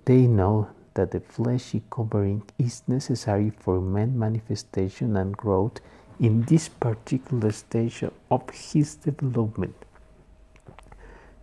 They 0.05 0.27
know 0.27 0.71
that 0.95 1.13
the 1.13 1.21
fleshy 1.21 1.83
covering 1.91 2.43
is 2.59 2.83
necessary 2.89 3.51
for 3.51 3.81
man 3.81 4.19
manifestation 4.19 5.17
and 5.17 5.37
growth 5.37 5.81
in 6.19 6.43
this 6.43 6.69
particular 6.69 7.53
stage 7.53 8.03
of 8.31 8.51
his 8.51 8.97
development. 8.97 9.77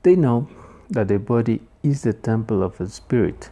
They 0.06 0.16
know 0.16 0.48
that 0.92 1.08
the 1.08 1.18
body 1.18 1.62
is 1.82 2.04
the 2.04 2.14
temple 2.14 2.62
of 2.62 2.78
the 2.78 2.88
spirit, 2.88 3.50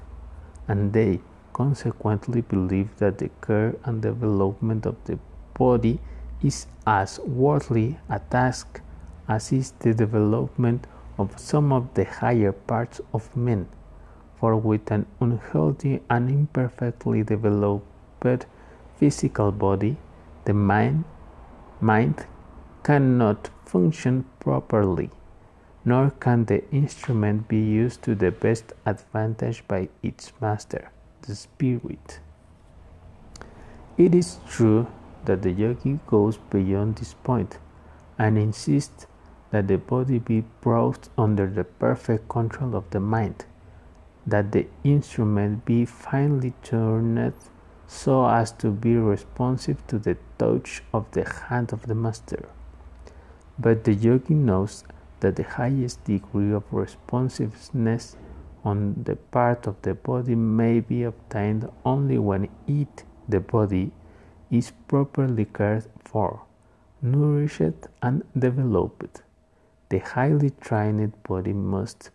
and 0.68 0.94
they 0.94 1.20
consequently 1.52 2.42
believe 2.42 2.96
that 2.98 3.18
the 3.18 3.30
care 3.42 3.74
and 3.86 4.04
development 4.04 4.86
of 4.86 4.98
the 5.06 5.18
body 5.56 6.00
is 6.44 6.68
as 6.86 7.20
worthy 7.22 7.96
a 8.08 8.20
task 8.20 8.82
as 9.28 9.52
is 9.52 9.72
the 9.80 9.96
development 9.96 10.86
of 11.18 11.40
some 11.40 11.74
of 11.74 11.92
the 11.96 12.06
higher 12.06 12.52
parts 12.52 13.02
of 13.14 13.36
men, 13.36 13.68
for 14.40 14.56
with 14.56 14.92
an 14.92 15.08
unhealthy 15.20 16.02
and 16.08 16.30
imperfectly 16.30 17.24
developed 17.24 18.46
physical 18.98 19.52
body, 19.52 19.98
the 20.46 20.54
mind 20.54 21.04
mind 21.82 22.28
cannot 22.84 23.50
function 23.66 24.24
properly, 24.40 25.10
nor 25.86 26.12
can 26.20 26.46
the 26.46 26.64
instrument 26.72 27.48
be 27.48 27.60
used 27.60 28.02
to 28.04 28.16
the 28.16 28.32
best 28.32 28.74
advantage 28.86 29.64
by 29.68 29.90
its 30.02 30.32
master, 30.40 30.92
the 31.24 31.36
spirit. 31.36 32.20
It 33.98 34.16
is 34.16 34.40
true 34.50 34.88
that 35.26 35.42
the 35.42 35.52
yogi 35.52 36.00
goes 36.08 36.38
beyond 36.38 36.96
this 36.98 37.14
point 37.14 37.58
and 38.18 38.38
insists 38.38 39.08
that 39.52 39.68
the 39.68 39.78
body 39.78 40.20
be 40.20 40.44
brought 40.62 41.10
under 41.18 41.48
the 41.48 41.64
perfect 41.64 42.28
control 42.28 42.76
of 42.76 42.90
the 42.90 43.00
mind, 43.00 43.46
that 44.26 44.52
the 44.52 44.68
instrument 44.84 45.66
be 45.66 45.86
finely 45.86 46.54
turned 46.64 47.34
so 47.88 48.26
as 48.26 48.52
to 48.54 48.72
be 48.72 48.96
responsive 48.96 49.86
to 49.86 50.00
the 50.00 50.18
touch 50.40 50.82
of 50.94 51.06
the 51.12 51.30
hand 51.50 51.72
of 51.72 51.86
the 51.86 51.94
master. 51.94 52.50
But 53.60 53.84
the 53.84 53.94
yogi 53.94 54.34
knows 54.34 54.84
that 55.24 55.38
the 55.38 55.44
highest 55.44 56.04
degree 56.04 56.52
of 56.52 56.64
responsiveness 56.72 58.18
on 58.64 59.04
the 59.04 59.16
part 59.16 59.68
of 59.68 59.82
the 59.82 59.94
body 59.94 60.36
may 60.36 60.80
be 60.80 61.04
obtained 61.04 61.70
only 61.86 62.18
when 62.18 62.50
it, 62.68 63.04
the 63.28 63.40
body, 63.40 63.92
is 64.52 64.72
properly 64.88 65.46
cared 65.46 65.86
for, 66.00 66.42
nourished, 67.02 67.88
and 68.02 68.24
developed. 68.38 69.22
The 69.90 70.00
highly 70.00 70.52
trained 70.62 71.14
body 71.24 71.54
must, 71.54 72.10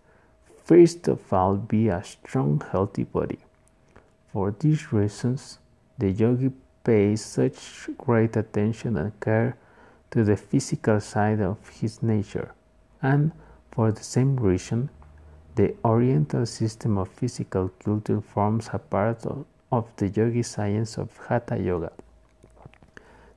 first 0.65 1.09
of 1.09 1.33
all, 1.33 1.57
be 1.57 1.88
a 1.88 2.05
strong, 2.05 2.62
healthy 2.73 3.05
body. 3.05 3.38
For 4.33 4.55
these 4.59 4.93
reasons, 4.93 5.59
the 5.97 6.11
yogi 6.11 6.50
pays 6.85 7.25
such 7.25 7.88
great 7.97 8.37
attention 8.37 8.97
and 8.97 9.19
care 9.21 9.57
to 10.11 10.25
the 10.25 10.37
physical 10.37 11.00
side 11.00 11.41
of 11.41 11.69
his 11.69 12.03
nature, 12.03 12.53
and 13.02 13.33
for 13.71 13.93
the 13.93 14.02
same 14.02 14.37
reason, 14.37 14.90
the 15.55 15.75
Oriental 15.85 16.47
system 16.47 16.99
of 16.99 17.09
physical 17.09 17.71
culture 17.85 18.21
forms 18.21 18.71
a 18.73 18.78
part 18.78 19.26
of, 19.26 19.45
the 19.97 20.09
yogi 20.09 20.43
science 20.43 20.97
of 20.97 21.17
Hatha 21.28 21.59
Yoga. 21.59 21.93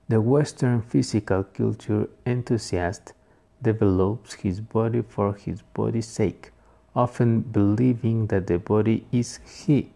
The 0.07 0.21
Western 0.21 0.81
physical 0.81 1.43
culture 1.43 2.07
enthusiast 2.25 3.13
develops 3.61 4.33
his 4.33 4.61
body 4.61 5.01
for 5.01 5.33
his 5.33 5.61
body's 5.61 6.07
sake, 6.07 6.51
often 6.95 7.41
believing 7.41 8.27
that 8.27 8.47
the 8.47 8.59
body 8.59 9.05
is 9.11 9.39
he. 9.45 9.91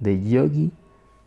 The 0.00 0.14
yogi 0.14 0.70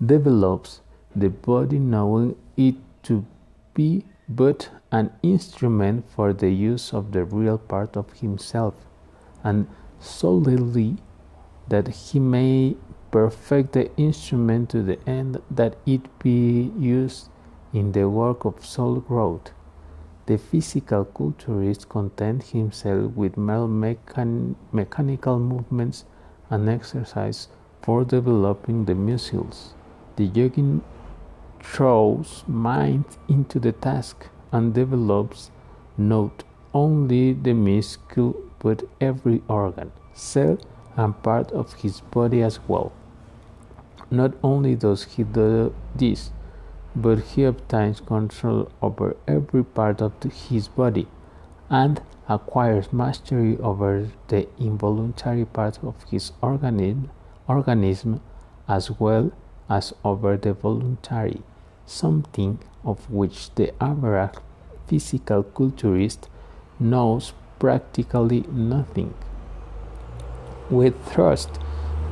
develops 0.05 0.81
the 1.15 1.29
body 1.29 1.79
knowing 1.79 2.35
it 2.57 2.75
to 3.03 3.25
be 3.73 4.05
but 4.35 4.69
an 4.91 5.11
instrument 5.23 6.05
for 6.07 6.33
the 6.33 6.49
use 6.49 6.93
of 6.93 7.11
the 7.11 7.23
real 7.23 7.57
part 7.57 7.97
of 7.97 8.11
himself, 8.13 8.75
and 9.43 9.67
solely 9.99 10.97
that 11.67 11.87
he 11.87 12.19
may 12.19 12.75
perfect 13.11 13.73
the 13.73 13.95
instrument 13.97 14.69
to 14.69 14.81
the 14.81 14.97
end 15.07 15.41
that 15.49 15.75
it 15.85 16.01
be 16.19 16.71
used 16.77 17.29
in 17.73 17.91
the 17.91 18.07
work 18.07 18.45
of 18.45 18.65
soul 18.65 18.99
growth. 18.99 19.51
The 20.27 20.37
physical 20.37 21.05
culturist 21.05 21.89
content 21.89 22.43
himself 22.43 23.13
with 23.13 23.37
mere 23.37 23.67
mechan- 23.67 24.55
mechanical 24.71 25.39
movements 25.39 26.05
and 26.49 26.69
exercise 26.69 27.47
for 27.81 28.05
developing 28.05 28.85
the 28.85 28.95
muscles. 28.95 29.73
The 30.15 30.29
yogin 30.29 30.81
throws 31.63 32.43
mind 32.47 33.05
into 33.27 33.59
the 33.59 33.71
task 33.71 34.27
and 34.51 34.73
develops 34.73 35.51
not 35.97 36.43
only 36.73 37.33
the 37.33 37.53
muscle 37.53 38.35
but 38.59 38.83
every 38.99 39.41
organ, 39.47 39.91
cell, 40.13 40.57
and 40.95 41.21
part 41.23 41.51
of 41.51 41.73
his 41.73 42.01
body 42.01 42.41
as 42.41 42.59
well. 42.67 42.91
Not 44.09 44.33
only 44.43 44.75
does 44.75 45.03
he 45.03 45.23
do 45.23 45.73
this, 45.95 46.31
but 46.95 47.19
he 47.19 47.43
obtains 47.45 48.01
control 48.01 48.69
over 48.81 49.15
every 49.27 49.63
part 49.63 50.01
of 50.01 50.11
his 50.23 50.67
body 50.67 51.07
and 51.69 52.01
acquires 52.27 52.91
mastery 52.91 53.57
over 53.59 54.09
the 54.27 54.47
involuntary 54.59 55.45
parts 55.45 55.79
of 55.81 55.95
his 56.09 56.33
organism, 56.41 57.09
organism 57.47 58.21
as 58.67 58.91
well 58.99 59.31
as 59.69 59.93
over 60.03 60.35
the 60.35 60.53
voluntary, 60.53 61.41
something 61.85 62.59
of 62.83 63.09
which 63.09 63.53
the 63.55 63.73
average 63.83 64.35
physical 64.87 65.43
culturist 65.43 66.27
knows 66.79 67.33
practically 67.59 68.41
nothing. 68.51 69.13
We 70.69 70.91
trust 71.11 71.49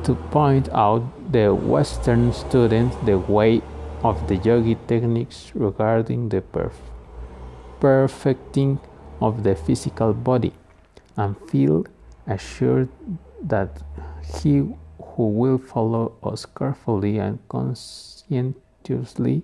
to 0.04 0.14
point 0.14 0.68
out 0.70 1.02
the 1.32 1.54
Western 1.54 2.32
students 2.32 2.96
the 3.04 3.18
way 3.18 3.62
of 4.02 4.28
the 4.28 4.36
yogi 4.36 4.76
techniques 4.86 5.52
regarding 5.54 6.28
the 6.30 6.40
perf- 6.40 6.88
perfecting 7.80 8.78
of 9.20 9.42
the 9.42 9.54
physical 9.54 10.14
body 10.14 10.54
and 11.16 11.36
feel 11.50 11.84
assured 12.26 12.88
that 13.42 13.82
he 14.40 14.58
who 15.02 15.28
will 15.28 15.58
follow 15.58 16.12
us 16.22 16.46
carefully 16.46 17.18
and 17.18 17.38
conscientiously 17.48 19.42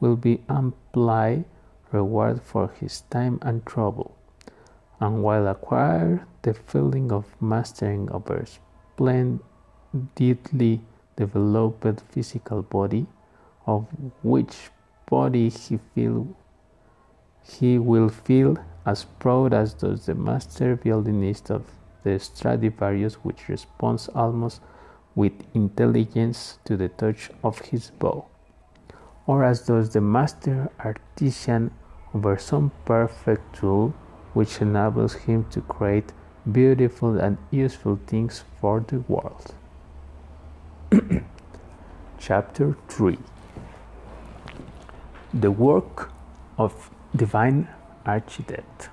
will 0.00 0.16
be 0.16 0.42
amply 0.48 1.44
reward 1.92 2.42
for 2.42 2.68
his 2.80 3.02
time 3.02 3.38
and 3.42 3.64
trouble, 3.64 4.16
and 5.00 5.22
while 5.22 5.46
acquire 5.48 6.26
the 6.42 6.54
feeling 6.54 7.12
of 7.12 7.24
mastering 7.40 8.10
over 8.10 8.44
splendidly 8.94 9.40
developed 11.16 12.02
physical 12.10 12.62
body, 12.62 13.06
of 13.66 13.86
which 14.22 14.70
body 15.08 15.48
he 15.48 15.78
feel 15.94 16.26
he 17.42 17.78
will 17.78 18.08
feel 18.08 18.56
as 18.84 19.04
proud 19.20 19.54
as 19.54 19.74
does 19.74 20.06
the 20.06 20.14
master 20.14 20.74
violinist 20.76 21.50
of 21.50 21.64
the 22.02 22.18
Stradivarius, 22.18 23.14
which 23.24 23.48
responds 23.48 24.08
almost 24.08 24.60
with 25.14 25.32
intelligence 25.54 26.58
to 26.64 26.76
the 26.76 26.88
touch 26.88 27.30
of 27.42 27.58
his 27.60 27.90
bow, 27.90 28.26
or 29.26 29.44
as 29.44 29.60
does 29.66 29.90
the 29.90 30.00
master 30.00 30.70
artisan 30.78 31.70
over 32.14 32.38
some 32.38 32.70
perfect 32.84 33.56
tool 33.56 33.92
which 34.34 34.60
enables 34.60 35.14
him 35.14 35.44
to 35.50 35.60
create 35.62 36.12
beautiful 36.50 37.18
and 37.18 37.38
useful 37.50 37.98
things 38.06 38.44
for 38.60 38.80
the 38.88 39.00
world. 39.00 39.54
Chapter 42.18 42.76
3 42.88 43.18
The 45.34 45.50
work 45.50 46.10
of 46.56 46.90
divine 47.14 47.68
architect. 48.04 48.90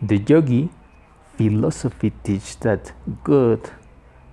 The 0.00 0.18
yogi 0.18 0.70
philosophy 1.36 2.12
teaches 2.22 2.56
that 2.56 2.92
God 3.24 3.70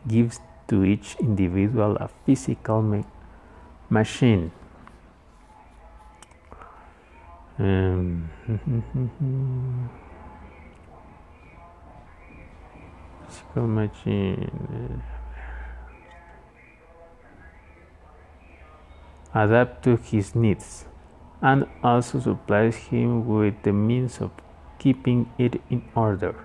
gives 0.08 0.40
to 0.68 0.84
each 0.84 1.16
individual 1.20 1.96
a 1.98 2.10
physical 2.26 2.82
ma- 2.82 3.04
machine. 3.90 4.52
Um, 7.60 8.30
physical 13.28 13.68
machine. 13.68 15.04
adapt 19.34 19.84
to 19.84 19.98
his 19.98 20.34
needs 20.36 20.86
and 21.42 21.66
also 21.84 22.20
supplies 22.20 22.76
him 22.76 23.28
with 23.28 23.62
the 23.64 23.72
means 23.72 24.20
of 24.20 24.32
keeping 24.80 25.30
it 25.38 25.62
in 25.70 25.84
order 25.96 26.36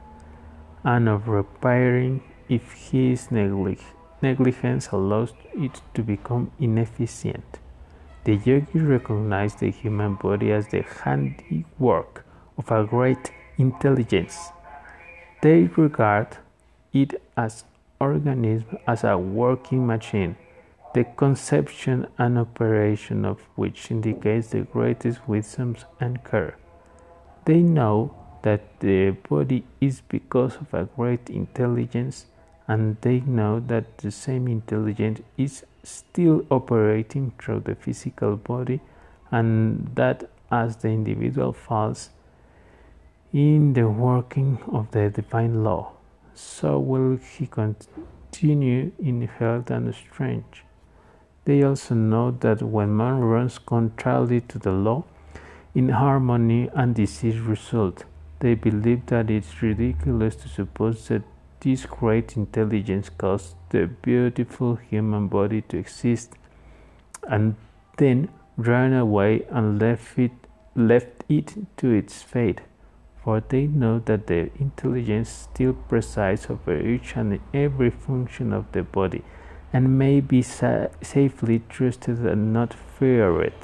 and 0.84 1.08
of 1.08 1.28
repairing 1.28 2.22
if 2.48 2.72
his 2.90 3.30
negligence 4.22 4.88
allows 4.88 5.32
it 5.54 5.80
to 5.94 6.02
become 6.02 6.50
inefficient. 6.58 7.58
The 8.24 8.36
yogi 8.36 8.78
recognize 8.78 9.56
the 9.56 9.70
human 9.70 10.14
body 10.14 10.52
as 10.52 10.68
the 10.68 10.82
handiwork 10.82 12.24
of 12.56 12.70
a 12.70 12.84
great 12.84 13.32
intelligence. 13.58 14.50
They 15.42 15.64
regard 15.76 16.36
it 16.92 17.20
as 17.36 17.64
organism 18.00 18.78
as 18.86 19.04
a 19.04 19.18
working 19.18 19.86
machine 19.86 20.36
the 20.94 21.04
conception 21.04 22.06
and 22.18 22.38
operation 22.38 23.24
of 23.24 23.40
which 23.56 23.90
indicates 23.90 24.48
the 24.48 24.60
greatest 24.60 25.26
wisdom 25.26 25.76
and 26.00 26.22
care. 26.22 26.56
They 27.46 27.60
know 27.60 28.14
that 28.42 28.80
the 28.80 29.10
body 29.10 29.64
is 29.80 30.02
because 30.08 30.56
of 30.56 30.74
a 30.74 30.84
great 30.84 31.30
intelligence, 31.30 32.26
and 32.68 32.96
they 33.00 33.20
know 33.20 33.60
that 33.60 33.98
the 33.98 34.10
same 34.10 34.48
intelligence 34.48 35.20
is 35.36 35.64
still 35.82 36.46
operating 36.50 37.32
through 37.38 37.60
the 37.60 37.74
physical 37.74 38.36
body, 38.36 38.80
and 39.30 39.90
that 39.94 40.30
as 40.50 40.76
the 40.76 40.88
individual 40.88 41.52
falls 41.52 42.10
in 43.32 43.72
the 43.72 43.88
working 43.88 44.58
of 44.70 44.90
the 44.90 45.08
divine 45.10 45.64
law, 45.64 45.92
so 46.34 46.78
will 46.78 47.16
he 47.16 47.46
continue 47.46 48.92
in 48.98 49.22
health 49.22 49.70
and 49.70 49.94
strength. 49.94 50.60
They 51.44 51.62
also 51.62 51.94
know 51.94 52.30
that 52.30 52.62
when 52.62 52.96
man 52.96 53.20
runs 53.20 53.58
contrary 53.58 54.42
to 54.42 54.58
the 54.58 54.70
law, 54.70 55.04
inharmony 55.74 56.68
and 56.74 56.94
disease 56.94 57.38
result. 57.38 58.04
They 58.40 58.54
believe 58.54 59.06
that 59.06 59.30
it's 59.30 59.62
ridiculous 59.62 60.36
to 60.36 60.48
suppose 60.48 61.08
that 61.08 61.22
this 61.62 61.86
great 61.86 62.36
intelligence 62.36 63.08
caused 63.08 63.54
the 63.70 63.86
beautiful 64.02 64.74
human 64.76 65.28
body 65.28 65.62
to 65.62 65.78
exist 65.78 66.34
and 67.28 67.54
then 67.98 68.28
ran 68.56 68.92
away 68.92 69.44
and 69.48 69.80
left 69.80 70.18
it, 70.18 70.32
left 70.74 71.24
it 71.28 71.54
to 71.76 71.90
its 71.90 72.20
fate. 72.22 72.60
For 73.22 73.40
they 73.40 73.68
know 73.68 74.00
that 74.00 74.26
the 74.26 74.50
intelligence 74.58 75.28
still 75.28 75.74
presides 75.74 76.50
over 76.50 76.80
each 76.80 77.16
and 77.16 77.38
every 77.54 77.90
function 77.90 78.52
of 78.52 78.64
the 78.72 78.82
body 78.82 79.22
and 79.72 79.96
may 79.96 80.20
be 80.20 80.42
sa- 80.42 80.88
safely 81.00 81.62
trusted 81.68 82.18
and 82.26 82.52
not 82.52 82.74
feared. 82.74 83.54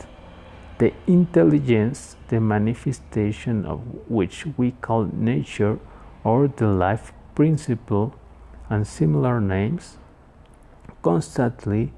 The 0.79 0.93
intelligence, 1.09 2.15
the 2.29 2.41
manifestation 2.41 3.67
of 3.67 3.81
which 4.09 4.47
we 4.57 4.71
call 4.71 5.11
nature 5.13 5.81
or 6.23 6.47
the 6.47 6.69
life 6.69 7.13
principle 7.39 8.13
and 8.69 8.85
similar 8.85 9.41
names, 9.41 9.97
constantly 11.03 11.93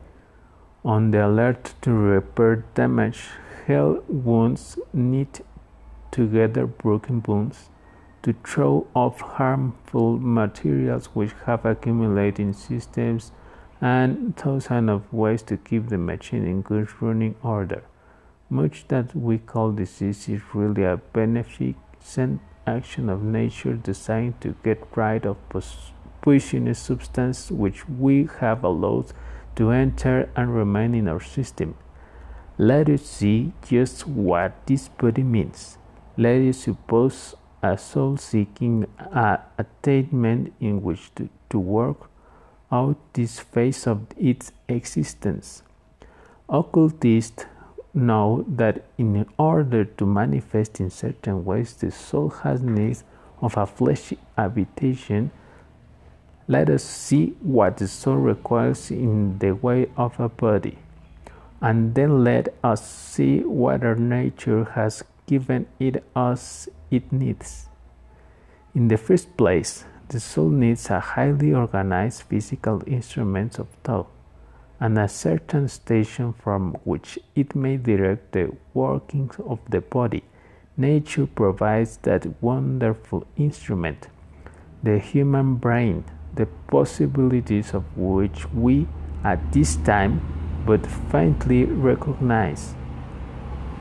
on 0.85 1.13
the 1.13 1.27
alert 1.27 1.73
to 1.81 1.91
repair 1.93 2.57
damage, 2.75 3.23
heal 3.67 4.05
wounds, 4.07 4.79
knit 4.93 5.41
together 6.11 6.67
broken 6.67 7.21
bones, 7.21 7.71
to 8.23 8.35
throw 8.45 8.87
off 8.95 9.19
harmful 9.23 10.19
materials 10.19 11.07
which 11.15 11.33
have 11.47 11.65
accumulated 11.65 12.41
in 12.41 12.53
systems 12.53 13.33
and 13.81 14.37
thousands 14.37 14.91
of 14.91 15.11
ways 15.11 15.41
to 15.41 15.57
keep 15.57 15.89
the 15.89 15.97
machine 15.97 16.47
in 16.47 16.61
good 16.61 16.87
running 17.01 17.35
order. 17.43 17.83
Much 18.51 18.87
that 18.89 19.17
we 19.17 19.39
call 19.39 19.73
disease 19.73 20.29
is 20.29 20.43
really 20.53 20.85
a 20.85 21.01
beneficent 21.15 22.43
action 22.67 23.09
of 23.09 23.23
nature 23.23 23.75
designed 23.75 24.41
to 24.41 24.55
get 24.63 24.87
rid 24.95 25.27
of 25.27 25.37
poisonous 26.21 26.79
substance 26.79 27.51
which 27.51 27.89
we 27.89 28.29
have 28.41 28.63
allowed 28.65 29.13
to 29.57 29.71
enter 29.71 30.31
and 30.37 30.55
remain 30.55 30.95
in 30.95 31.09
our 31.09 31.21
system. 31.21 31.75
Let 32.59 32.89
us 32.89 33.03
see 33.03 33.53
just 33.67 34.07
what 34.07 34.67
this 34.67 34.89
body 34.89 35.23
means. 35.23 35.79
Let 36.17 36.43
us 36.43 36.59
suppose 36.59 37.35
a 37.63 37.77
soul 37.79 38.17
seeking 38.17 38.87
a 38.99 39.41
attainment 39.59 40.53
in 40.61 40.83
which 40.83 41.15
to, 41.15 41.29
to 41.51 41.59
work 41.59 42.11
out 42.73 42.97
this 43.15 43.41
phase 43.41 43.87
of 43.87 44.07
its 44.17 44.53
existence. 44.69 45.63
Occultists 46.49 47.45
know 47.95 48.45
that 48.49 48.85
in 48.99 49.27
order 49.39 49.85
to 49.85 50.07
manifest 50.07 50.81
in 50.81 50.91
certain 50.91 51.45
ways, 51.45 51.75
the 51.75 51.91
soul 51.91 52.31
has 52.43 52.63
need 52.63 52.99
of 53.41 53.57
a 53.57 53.67
fleshy 53.67 54.19
habitation. 54.37 55.31
Let 56.47 56.69
us 56.69 56.83
see 56.83 57.35
what 57.41 57.77
the 57.77 57.89
soul 57.89 58.17
requires 58.17 58.91
in 58.91 59.39
the 59.39 59.53
way 59.53 59.91
of 59.97 60.19
a 60.19 60.29
body, 60.29 60.79
and 61.61 61.95
then 61.95 62.25
let 62.25 62.55
us 62.65 62.89
see 62.89 63.41
whether 63.41 63.95
nature 63.95 64.65
has 64.65 65.05
given 65.27 65.67
it 65.79 66.03
us 66.15 66.69
it 66.91 67.13
needs. 67.13 67.69
In 68.75 68.89
the 68.89 68.97
first 68.97 69.37
place, 69.37 69.85
the 70.09 70.19
soul 70.19 70.49
needs 70.49 70.91
a 70.91 70.99
highly 70.99 71.55
organized 71.55 72.23
physical 72.23 72.83
instrument 72.87 73.59
of 73.61 73.69
thought 73.85 74.09
and 74.81 74.99
a 74.99 75.07
certain 75.07 75.69
station 75.69 76.33
from 76.33 76.73
which 76.85 77.19
it 77.35 77.55
may 77.55 77.77
direct 77.77 78.33
the 78.33 78.51
workings 78.73 79.37
of 79.47 79.59
the 79.69 79.81
body. 79.81 80.25
Nature 80.77 81.27
provides 81.27 81.99
that 81.99 82.43
wonderful 82.43 83.27
instrument, 83.37 84.09
the 84.83 84.99
human 84.99 85.57
brain, 85.57 86.03
the 86.35 86.47
possibilities 86.69 87.75
of 87.75 87.85
which 87.97 88.51
we 88.53 88.87
at 89.23 89.53
this 89.53 89.77
time 89.77 90.21
but 90.65 90.87
faintly 91.11 91.65
recognize. 91.65 92.75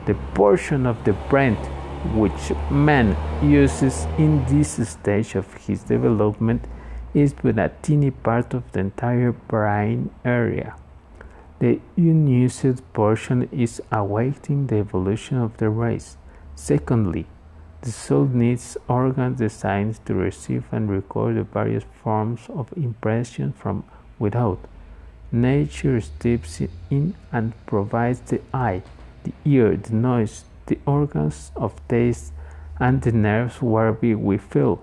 The 0.06 0.14
portion 0.34 0.86
of 0.86 1.02
the 1.04 1.14
brain 1.30 1.56
which 2.14 2.52
man 2.70 3.16
uses 3.42 4.06
in 4.18 4.44
this 4.46 4.88
stage 4.88 5.34
of 5.34 5.52
his 5.54 5.82
development 5.82 6.66
is 7.14 7.32
but 7.32 7.58
a 7.58 7.70
tiny 7.82 8.10
part 8.10 8.54
of 8.54 8.70
the 8.72 8.80
entire 8.80 9.32
brain 9.32 10.10
area. 10.24 10.76
The 11.60 11.78
unused 11.98 12.82
portion 12.94 13.46
is 13.52 13.82
awaiting 13.92 14.66
the 14.66 14.76
evolution 14.76 15.36
of 15.36 15.58
the 15.58 15.68
race. 15.68 16.16
Secondly, 16.54 17.26
the 17.82 17.92
soul 17.92 18.24
needs 18.24 18.78
organ 18.88 19.34
designs 19.34 20.00
to 20.06 20.14
receive 20.14 20.64
and 20.72 20.88
record 20.88 21.36
the 21.36 21.42
various 21.42 21.84
forms 22.02 22.40
of 22.48 22.72
impression 22.76 23.52
from 23.52 23.84
without. 24.18 24.58
Nature 25.30 26.00
steps 26.00 26.62
in 26.90 27.14
and 27.30 27.52
provides 27.66 28.20
the 28.20 28.40
eye, 28.54 28.82
the 29.24 29.32
ear, 29.44 29.76
the 29.76 29.94
nose, 29.94 30.44
the 30.64 30.78
organs 30.86 31.52
of 31.56 31.74
taste, 31.88 32.32
and 32.78 33.02
the 33.02 33.12
nerves 33.12 33.60
whereby 33.60 34.14
we 34.14 34.38
feel. 34.38 34.82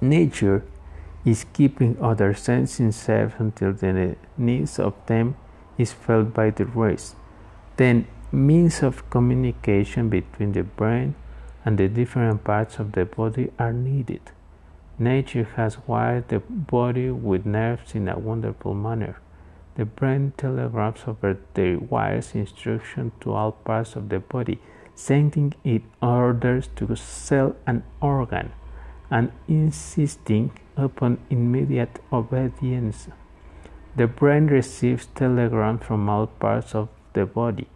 Nature 0.00 0.64
is 1.26 1.44
keeping 1.52 1.98
other 2.00 2.32
senses 2.32 2.80
in 2.80 2.92
safe 2.92 3.34
until 3.38 3.74
the 3.74 4.16
needs 4.38 4.78
of 4.78 4.94
them 5.04 5.36
is 5.78 5.92
felt 5.92 6.34
by 6.34 6.50
the 6.50 6.64
race. 6.64 7.14
Then 7.76 8.06
means 8.32 8.82
of 8.82 9.08
communication 9.10 10.08
between 10.08 10.52
the 10.52 10.62
brain 10.62 11.14
and 11.64 11.78
the 11.78 11.88
different 11.88 12.44
parts 12.44 12.78
of 12.78 12.92
the 12.92 13.04
body 13.04 13.50
are 13.58 13.72
needed. 13.72 14.20
Nature 14.98 15.48
has 15.56 15.76
wired 15.86 16.28
the 16.28 16.40
body 16.40 17.10
with 17.10 17.44
nerves 17.44 17.94
in 17.94 18.08
a 18.08 18.18
wonderful 18.18 18.74
manner. 18.74 19.20
The 19.74 19.84
brain 19.84 20.32
telegraphs 20.38 21.02
over 21.06 21.38
the 21.52 21.76
wires 21.76 22.34
instruction 22.34 23.12
to 23.20 23.32
all 23.32 23.52
parts 23.52 23.94
of 23.94 24.08
the 24.08 24.20
body, 24.20 24.58
sending 24.94 25.52
it 25.64 25.82
orders 26.00 26.70
to 26.76 26.96
cell 26.96 27.56
and 27.66 27.82
organ, 28.00 28.52
and 29.10 29.32
insisting 29.46 30.52
upon 30.76 31.18
immediate 31.28 31.98
obedience. 32.10 33.08
The 33.96 34.06
brain 34.06 34.48
receives 34.48 35.06
telegrams 35.06 35.82
from 35.84 36.06
all 36.10 36.26
parts 36.26 36.74
of 36.74 36.90
the 37.14 37.24
body, 37.24 37.66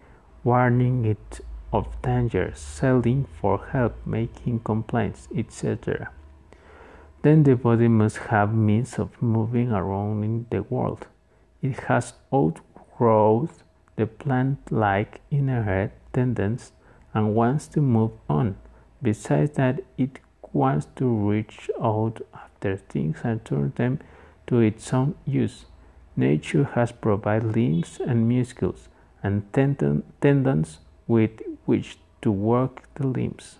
warning 0.44 1.06
it 1.06 1.40
of 1.72 1.86
danger, 2.02 2.52
selling 2.54 3.26
for 3.40 3.64
help, 3.72 3.94
making 4.04 4.60
complaints, 4.60 5.28
etc. 5.34 6.10
Then 7.22 7.44
the 7.44 7.56
body 7.56 7.88
must 7.88 8.18
have 8.28 8.52
means 8.52 8.98
of 8.98 9.22
moving 9.22 9.72
around 9.72 10.22
in 10.24 10.46
the 10.50 10.62
world. 10.62 11.06
It 11.62 11.80
has 11.84 12.12
outgrowth 12.30 13.62
the 13.96 14.06
plant 14.06 14.70
like 14.70 15.22
inner 15.30 15.90
tendencies 16.12 16.72
and 17.14 17.34
wants 17.34 17.66
to 17.68 17.80
move 17.80 18.12
on. 18.28 18.56
Besides 19.02 19.52
that, 19.52 19.80
it 19.96 20.18
wants 20.52 20.86
to 20.96 21.06
reach 21.06 21.70
out 21.82 22.20
after 22.34 22.76
things 22.76 23.20
and 23.24 23.42
turn 23.42 23.72
them 23.76 24.00
to 24.48 24.60
its 24.60 24.92
own 24.92 25.14
use. 25.24 25.64
Nature 26.20 26.64
has 26.74 26.92
provided 26.92 27.54
limbs 27.56 27.98
and 28.06 28.28
muscles 28.28 28.88
and 29.22 29.50
tendon, 29.54 30.02
tendons 30.20 30.78
with 31.06 31.30
which 31.64 31.98
to 32.20 32.30
work 32.30 32.82
the 32.94 33.06
limbs. 33.06 33.58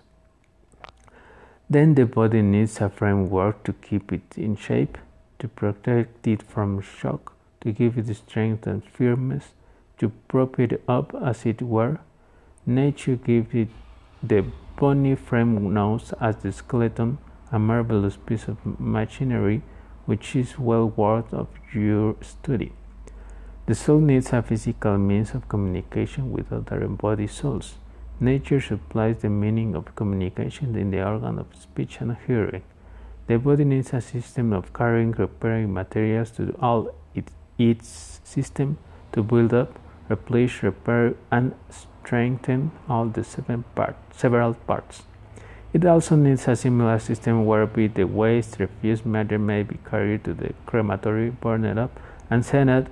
Then 1.69 1.95
the 1.95 2.05
body 2.05 2.41
needs 2.41 2.79
a 2.81 2.89
framework 2.89 3.63
to 3.63 3.73
keep 3.73 4.13
it 4.13 4.37
in 4.37 4.55
shape, 4.55 4.97
to 5.39 5.47
protect 5.47 6.27
it 6.27 6.43
from 6.43 6.81
shock, 6.81 7.33
to 7.61 7.71
give 7.71 7.97
it 7.97 8.13
strength 8.15 8.67
and 8.67 8.83
firmness, 8.83 9.53
to 9.97 10.09
prop 10.27 10.59
it 10.59 10.83
up 10.87 11.15
as 11.15 11.45
it 11.45 11.61
were. 11.61 11.99
Nature 12.65 13.15
gives 13.15 13.55
it 13.55 13.69
the 14.21 14.45
bony 14.75 15.15
frame 15.15 15.73
known 15.73 15.99
as 16.19 16.35
the 16.37 16.51
skeleton, 16.51 17.17
a 17.51 17.57
marvelous 17.57 18.17
piece 18.17 18.47
of 18.47 18.57
machinery 18.79 19.61
which 20.05 20.35
is 20.35 20.57
well 20.57 20.89
worth 20.89 21.33
of 21.33 21.47
your 21.73 22.15
study. 22.21 22.73
The 23.67 23.75
soul 23.75 23.99
needs 23.99 24.33
a 24.33 24.41
physical 24.41 24.97
means 24.97 25.33
of 25.33 25.47
communication 25.47 26.31
with 26.31 26.51
other 26.51 26.83
embodied 26.83 27.29
souls. 27.29 27.75
Nature 28.19 28.59
supplies 28.59 29.21
the 29.21 29.29
meaning 29.29 29.75
of 29.75 29.95
communication 29.95 30.75
in 30.75 30.91
the 30.91 31.03
organ 31.03 31.39
of 31.39 31.47
speech 31.55 32.01
and 32.01 32.17
hearing. 32.27 32.63
The 33.27 33.37
body 33.37 33.63
needs 33.63 33.93
a 33.93 34.01
system 34.01 34.51
of 34.51 34.73
carrying, 34.73 35.11
repairing 35.11 35.73
materials 35.73 36.31
to 36.31 36.55
all 36.61 36.89
its, 37.15 37.31
its 37.57 38.19
system 38.23 38.77
to 39.13 39.23
build 39.23 39.53
up, 39.53 39.79
replace, 40.09 40.63
repair, 40.63 41.13
and 41.31 41.53
strengthen 41.69 42.71
all 42.89 43.05
the 43.05 43.23
seven 43.23 43.63
part, 43.75 43.95
several 44.13 44.53
parts. 44.55 45.03
It 45.73 45.85
also 45.85 46.17
needs 46.17 46.49
a 46.49 46.55
similar 46.57 46.99
system 46.99 47.45
whereby 47.45 47.87
the 47.87 48.03
waste 48.03 48.59
refuse 48.59 49.05
matter 49.05 49.39
may 49.39 49.63
be 49.63 49.77
carried 49.89 50.25
to 50.25 50.33
the 50.33 50.53
crematory, 50.65 51.29
burned 51.29 51.79
up, 51.79 51.97
and 52.29 52.45
sent 52.45 52.89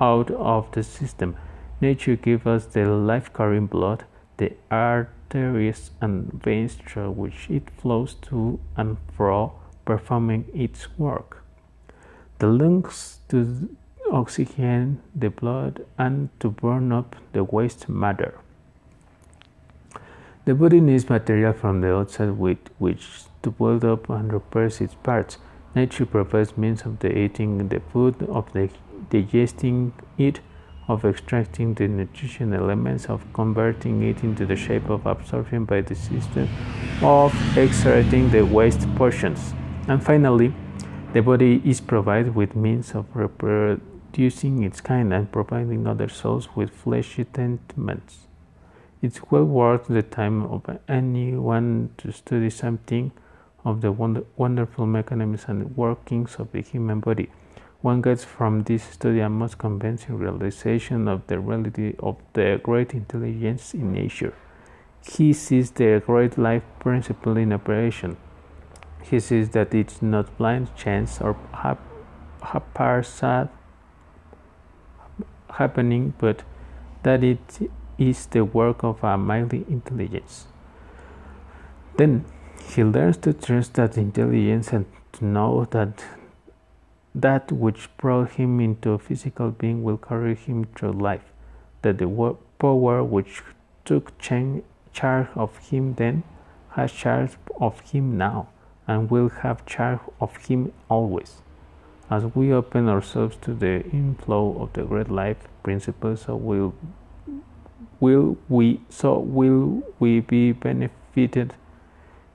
out 0.00 0.30
of 0.30 0.72
the 0.72 0.82
system. 0.82 1.36
Nature 1.82 2.16
gives 2.16 2.46
us 2.46 2.64
the 2.64 2.86
life 2.86 3.30
carrying 3.34 3.66
blood, 3.66 4.04
the 4.38 4.54
arteries 4.70 5.90
and 6.00 6.32
veins 6.32 6.74
through 6.74 7.10
which 7.10 7.50
it 7.50 7.68
flows 7.70 8.14
to 8.14 8.58
and 8.76 8.96
fro, 9.14 9.52
performing 9.84 10.46
its 10.54 10.88
work. 10.98 11.44
The 12.38 12.46
lungs 12.46 13.18
to 13.28 13.68
oxygen 14.10 15.02
the 15.14 15.28
blood 15.28 15.84
and 15.98 16.30
to 16.40 16.50
burn 16.50 16.92
up 16.92 17.14
the 17.32 17.44
waste 17.44 17.88
matter. 17.90 18.38
The 20.44 20.56
body 20.56 20.80
needs 20.80 21.08
material 21.08 21.52
from 21.52 21.82
the 21.82 21.94
outside 21.94 22.36
with 22.36 22.58
which 22.78 23.06
to 23.42 23.52
build 23.52 23.84
up 23.84 24.10
and 24.10 24.32
repair 24.32 24.64
its 24.64 24.94
parts. 24.94 25.38
Nature 25.76 26.04
provides 26.04 26.58
means 26.58 26.82
of 26.82 26.98
the 26.98 27.16
eating 27.16 27.68
the 27.68 27.78
food, 27.78 28.20
of 28.24 28.52
the 28.52 28.68
digesting 29.08 29.92
it, 30.18 30.40
of 30.88 31.04
extracting 31.04 31.74
the 31.74 31.86
nutrition 31.86 32.52
elements, 32.52 33.06
of 33.06 33.24
converting 33.32 34.02
it 34.02 34.24
into 34.24 34.44
the 34.44 34.56
shape 34.56 34.90
of 34.90 35.06
absorption 35.06 35.64
by 35.64 35.80
the 35.80 35.94
system, 35.94 36.48
of 37.02 37.32
extracting 37.56 38.28
the 38.32 38.42
waste 38.42 38.92
portions. 38.96 39.54
And 39.86 40.02
finally, 40.02 40.52
the 41.12 41.22
body 41.22 41.62
is 41.64 41.80
provided 41.80 42.34
with 42.34 42.56
means 42.56 42.96
of 42.96 43.06
reproducing 43.14 44.64
its 44.64 44.80
kind 44.80 45.14
and 45.14 45.30
providing 45.30 45.86
other 45.86 46.08
souls 46.08 46.48
with 46.56 46.70
fleshy 46.70 47.22
tenements. 47.26 48.26
It's 49.02 49.20
well 49.32 49.44
worth 49.44 49.88
the 49.88 50.04
time 50.04 50.44
of 50.44 50.62
anyone 50.88 51.90
to 51.98 52.12
study 52.12 52.50
something 52.50 53.10
of 53.64 53.80
the 53.80 53.90
wonder, 53.90 54.22
wonderful 54.36 54.86
mechanisms 54.86 55.46
and 55.48 55.76
workings 55.76 56.36
of 56.36 56.52
the 56.52 56.60
human 56.60 57.00
body. 57.00 57.28
One 57.80 58.00
gets 58.00 58.22
from 58.22 58.62
this 58.62 58.84
study 58.84 59.18
a 59.18 59.28
most 59.28 59.58
convincing 59.58 60.18
realization 60.18 61.08
of 61.08 61.26
the 61.26 61.40
reality 61.40 61.96
of 61.98 62.16
the 62.34 62.60
great 62.62 62.94
intelligence 62.94 63.74
in 63.74 63.92
nature. 63.92 64.34
He 65.04 65.32
sees 65.32 65.72
the 65.72 66.00
great 66.06 66.38
life 66.38 66.62
principle 66.78 67.36
in 67.36 67.52
operation. 67.52 68.16
He 69.02 69.18
sees 69.18 69.48
that 69.48 69.74
it's 69.74 70.00
not 70.00 70.38
blind 70.38 70.76
chance 70.76 71.20
or 71.20 71.36
haphazard 72.40 73.48
happening, 75.50 76.14
but 76.18 76.44
that 77.02 77.24
it 77.24 77.68
is 77.98 78.26
the 78.26 78.44
work 78.44 78.82
of 78.82 79.02
a 79.04 79.16
mighty 79.16 79.64
intelligence. 79.68 80.46
Then 81.96 82.24
he 82.68 82.82
learns 82.84 83.18
to 83.18 83.32
trust 83.32 83.74
that 83.74 83.98
intelligence 83.98 84.72
and 84.72 84.86
to 85.12 85.24
know 85.24 85.66
that 85.70 86.04
that 87.14 87.52
which 87.52 87.94
brought 87.98 88.30
him 88.32 88.60
into 88.60 88.92
a 88.92 88.98
physical 88.98 89.50
being 89.50 89.82
will 89.82 89.98
carry 89.98 90.34
him 90.34 90.64
through 90.74 90.92
life, 90.92 91.32
that 91.82 91.98
the 91.98 92.36
power 92.58 93.04
which 93.04 93.42
took 93.84 94.18
charge 94.18 95.28
of 95.34 95.58
him 95.58 95.94
then 95.94 96.22
has 96.70 96.90
charge 96.90 97.32
of 97.60 97.80
him 97.80 98.16
now 98.16 98.48
and 98.86 99.10
will 99.10 99.28
have 99.28 99.66
charge 99.66 100.00
of 100.20 100.36
him 100.36 100.72
always. 100.88 101.42
As 102.10 102.24
we 102.34 102.52
open 102.52 102.88
ourselves 102.88 103.36
to 103.42 103.54
the 103.54 103.84
inflow 103.90 104.62
of 104.62 104.72
the 104.72 104.84
great 104.84 105.10
life 105.10 105.48
principle, 105.62 106.16
so 106.16 106.36
will 106.36 106.74
will 108.02 108.36
we 108.48 108.80
so 108.90 109.18
will 109.18 109.82
we 110.00 110.20
be 110.20 110.52
benefited 110.52 111.54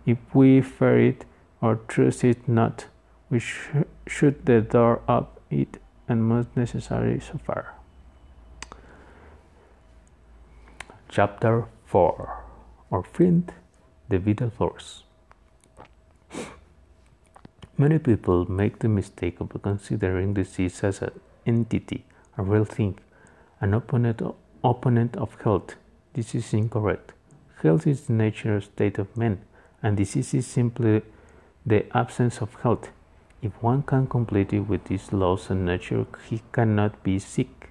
if 0.05 0.17
we 0.33 0.61
fear 0.61 0.99
it 1.07 1.25
or 1.61 1.75
trust 1.87 2.23
it 2.23 2.47
not 2.47 2.85
we 3.29 3.39
sh 3.39 3.83
shoot 4.07 4.45
the 4.45 4.61
door 4.61 5.01
up 5.07 5.41
it 5.49 5.77
and 6.07 6.23
most 6.23 6.55
necessary 6.55 7.19
so 7.19 7.37
far. 7.45 7.75
Chapter 11.09 11.65
4 11.85 12.43
or 12.89 13.03
friend, 13.03 13.51
the 14.09 14.19
vital 14.19 14.49
force. 14.49 15.03
Many 17.77 17.99
people 17.99 18.49
make 18.49 18.79
the 18.79 18.87
mistake 18.87 19.39
of 19.39 19.51
considering 19.61 20.33
disease 20.33 20.83
as 20.83 21.01
an 21.01 21.11
entity, 21.45 22.05
a 22.37 22.43
real 22.43 22.65
thing, 22.65 22.97
an 23.61 23.73
opponent, 23.73 24.21
opponent 24.63 25.15
of 25.17 25.39
health. 25.41 25.75
This 26.13 26.33
is 26.35 26.53
incorrect. 26.53 27.13
Health 27.61 27.87
is 27.87 28.01
the 28.01 28.13
natural 28.13 28.61
state 28.61 28.97
of 28.99 29.15
man, 29.17 29.41
and 29.81 29.97
disease 29.97 30.33
is 30.33 30.47
simply 30.47 31.01
the 31.65 31.85
absence 31.95 32.41
of 32.41 32.53
health. 32.61 32.89
If 33.41 33.61
one 33.61 33.83
can 33.83 34.07
completely 34.07 34.59
with 34.59 34.85
these 34.85 35.13
laws 35.13 35.49
of 35.49 35.57
nature, 35.57 36.05
he 36.29 36.41
cannot 36.51 37.03
be 37.03 37.19
sick. 37.19 37.69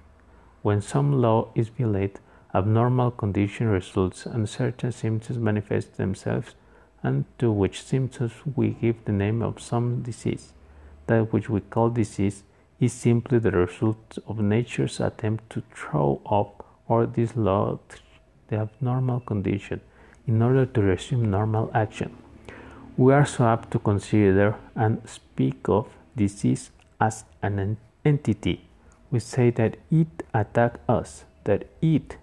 When 0.61 0.81
some 0.81 1.21
law 1.21 1.49
is 1.55 1.69
violated, 1.69 2.19
abnormal 2.53 3.11
condition 3.11 3.67
results 3.67 4.25
and 4.25 4.47
certain 4.47 4.91
symptoms 4.91 5.37
manifest 5.37 5.97
themselves, 5.97 6.55
and 7.03 7.25
to 7.39 7.51
which 7.51 7.83
symptoms 7.83 8.33
we 8.55 8.69
give 8.69 9.03
the 9.05 9.11
name 9.11 9.41
of 9.41 9.61
some 9.61 10.01
disease. 10.01 10.53
That 11.07 11.31
which 11.31 11.49
we 11.49 11.61
call 11.61 11.89
disease 11.89 12.43
is 12.79 12.93
simply 12.93 13.39
the 13.39 13.51
result 13.51 14.17
of 14.27 14.39
nature's 14.39 14.99
attempt 14.99 15.49
to 15.51 15.63
throw 15.73 16.21
off 16.25 16.56
or 16.87 17.05
dislodge 17.05 18.01
the 18.47 18.57
abnormal 18.57 19.19
condition 19.21 19.81
in 20.27 20.41
order 20.41 20.65
to 20.65 20.81
resume 20.81 21.29
normal 21.29 21.71
action. 21.73 22.15
We 22.97 23.13
are 23.13 23.25
so 23.25 23.45
apt 23.45 23.71
to 23.71 23.79
consider 23.79 24.55
and 24.75 25.07
speak 25.07 25.69
of 25.69 25.87
disease 26.15 26.71
as 26.99 27.25
an 27.41 27.77
entity. 28.03 28.65
We 29.11 29.19
say 29.19 29.51
that 29.51 29.77
it 29.91 30.23
attacks 30.33 30.79
us, 30.89 31.25
that 31.43 31.67
it 31.81 32.17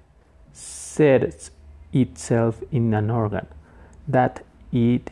sets 0.53 1.51
itself 1.93 2.63
in 2.73 2.93
an 2.93 3.11
organ, 3.11 3.47
that 4.09 4.45
it 4.73 5.11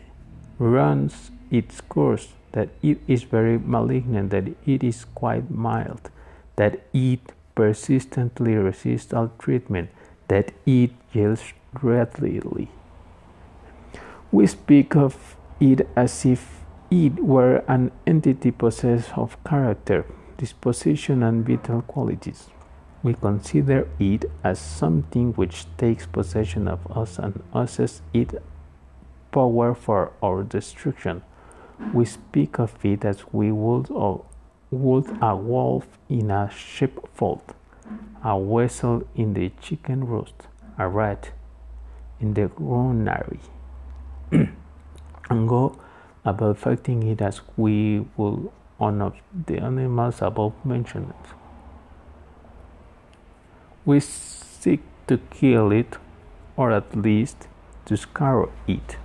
runs 0.58 1.30
its 1.50 1.80
course, 1.80 2.28
that 2.52 2.68
it 2.82 2.98
is 3.06 3.22
very 3.22 3.58
malignant, 3.58 4.30
that 4.30 4.48
it 4.66 4.82
is 4.82 5.04
quite 5.04 5.50
mild, 5.50 6.10
that 6.56 6.80
it 6.92 7.32
persistently 7.54 8.54
resist 8.54 9.12
all 9.14 9.30
treatment, 9.38 9.90
that 10.28 10.52
it 10.66 10.90
yields 11.12 11.52
readily. 11.82 12.70
We 14.30 14.46
speak 14.46 14.96
of 14.96 15.36
it 15.60 15.86
as 15.94 16.24
if 16.24 16.60
it 16.90 17.20
were 17.20 17.64
an 17.68 17.90
entity 18.06 18.50
possessed 18.50 19.16
of 19.16 19.42
character, 19.44 20.04
disposition, 20.36 21.22
and 21.22 21.46
vital 21.46 21.82
qualities. 21.82 22.48
We 23.02 23.14
consider 23.14 23.88
it 23.98 24.26
as 24.44 24.58
something 24.58 25.32
which 25.32 25.66
takes 25.76 26.06
possession 26.06 26.68
of 26.68 26.80
us 26.96 27.18
and 27.18 27.42
uses 27.54 28.02
its 28.14 28.34
power 29.32 29.74
for 29.74 30.12
our 30.22 30.42
destruction. 30.44 31.22
We 31.92 32.04
speak 32.04 32.60
of 32.60 32.84
it 32.84 33.04
as 33.04 33.24
we 33.32 33.50
would 33.50 33.90
of 33.90 34.24
would 34.72 35.06
a 35.20 35.36
wolf 35.36 35.86
in 36.08 36.30
a 36.30 36.50
sheepfold, 36.50 37.54
a 38.24 38.36
weasel 38.36 39.06
in 39.14 39.34
the 39.34 39.52
chicken 39.60 40.06
roost, 40.06 40.48
a 40.78 40.88
rat 40.88 41.30
in 42.20 42.34
the 42.34 42.48
granary. 42.48 43.40
and 44.32 45.48
go 45.48 45.78
about 46.24 46.58
fighting 46.58 47.02
it 47.02 47.20
as 47.20 47.40
we 47.56 48.04
would 48.16 48.50
one 48.78 49.00
of 49.00 49.14
the 49.46 49.58
animals 49.58 50.20
above 50.20 50.54
mentioned. 50.64 51.14
We 53.84 54.00
seek 54.00 54.80
to 55.06 55.18
kill 55.18 55.70
it, 55.70 55.98
or 56.56 56.72
at 56.72 56.96
least 56.96 57.46
to 57.84 57.96
scare 57.96 58.46
it 58.66 58.96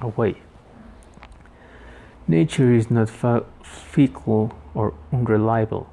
away. 0.00 0.42
Nature 2.28 2.72
is 2.74 2.90
not 2.90 3.08
fickle 3.62 4.52
or 4.74 4.94
unreliable. 5.12 5.88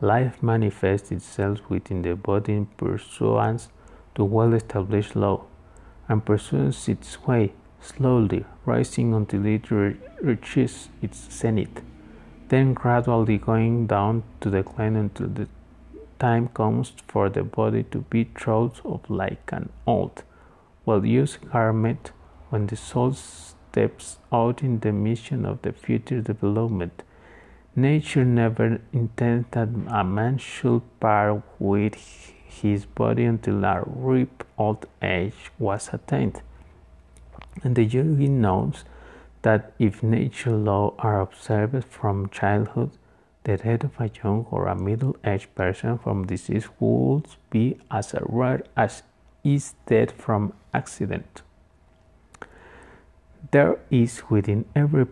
Life 0.00 0.42
manifests 0.42 1.10
itself 1.10 1.58
within 1.68 2.02
the 2.02 2.14
body 2.14 2.52
in 2.52 2.66
pursuance 2.66 3.68
to 4.14 4.24
well 4.24 4.52
established 4.54 5.16
law 5.16 5.44
and 6.08 6.24
pursues 6.24 6.88
its 6.88 7.26
way 7.26 7.52
slowly 7.80 8.44
rising 8.64 9.14
until 9.14 9.46
it 9.46 9.70
re- 9.70 9.96
reaches 10.20 10.88
its 11.02 11.28
zenith, 11.30 11.82
then 12.48 12.74
gradually 12.74 13.38
going 13.38 13.86
down 13.86 14.22
to 14.40 14.50
decline 14.50 14.96
until 14.96 15.28
the 15.28 15.48
time 16.18 16.48
comes 16.48 16.92
for 17.06 17.28
the 17.28 17.42
body 17.42 17.82
to 17.84 17.98
be 18.10 18.24
thrown 18.24 18.72
off 18.84 19.02
like 19.08 19.50
an 19.52 19.68
old, 19.86 20.22
well-used 20.84 21.50
garment 21.50 22.12
when 22.50 22.66
the 22.66 22.76
soul 22.76 23.12
steps 23.12 24.18
out 24.32 24.62
in 24.62 24.80
the 24.80 24.92
mission 24.92 25.44
of 25.44 25.60
the 25.62 25.72
future 25.72 26.20
development. 26.20 27.02
Nature 27.78 28.24
never 28.24 28.80
intended 28.94 29.52
that 29.52 29.68
a 29.88 30.02
man 30.02 30.38
should 30.38 30.80
part 30.98 31.42
with 31.58 31.94
his 32.46 32.86
body 32.86 33.24
until 33.24 33.62
a 33.66 33.82
ripe 33.84 34.44
old 34.56 34.86
age 35.02 35.50
was 35.58 35.90
attained. 35.92 36.40
And 37.62 37.76
the 37.76 37.84
yogi 37.84 38.28
knows 38.28 38.84
that 39.42 39.72
if 39.78 40.02
nature 40.02 40.56
laws 40.56 40.94
are 40.98 41.20
observed 41.20 41.84
from 41.84 42.30
childhood, 42.30 42.92
the 43.44 43.58
death 43.58 43.84
of 43.84 44.00
a 44.00 44.10
young 44.24 44.46
or 44.50 44.66
a 44.68 44.74
middle-aged 44.74 45.54
person 45.54 45.98
from 45.98 46.26
disease 46.26 46.68
would 46.80 47.26
be 47.50 47.78
as 47.90 48.14
rare 48.22 48.62
as 48.74 49.02
is 49.44 49.74
death 49.84 50.12
from 50.12 50.54
accident. 50.72 51.42
There 53.50 53.78
is 53.90 54.22
within 54.30 54.64
every 54.74 55.06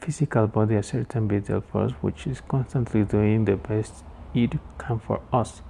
physical 0.00 0.46
body 0.46 0.76
a 0.76 0.82
certain 0.82 1.28
vital 1.28 1.60
force 1.60 1.92
which 2.00 2.26
is 2.26 2.40
constantly 2.48 3.04
doing 3.04 3.44
the 3.44 3.56
best 3.56 4.04
it 4.34 4.52
can 4.78 4.98
for 4.98 5.20
us 5.32 5.62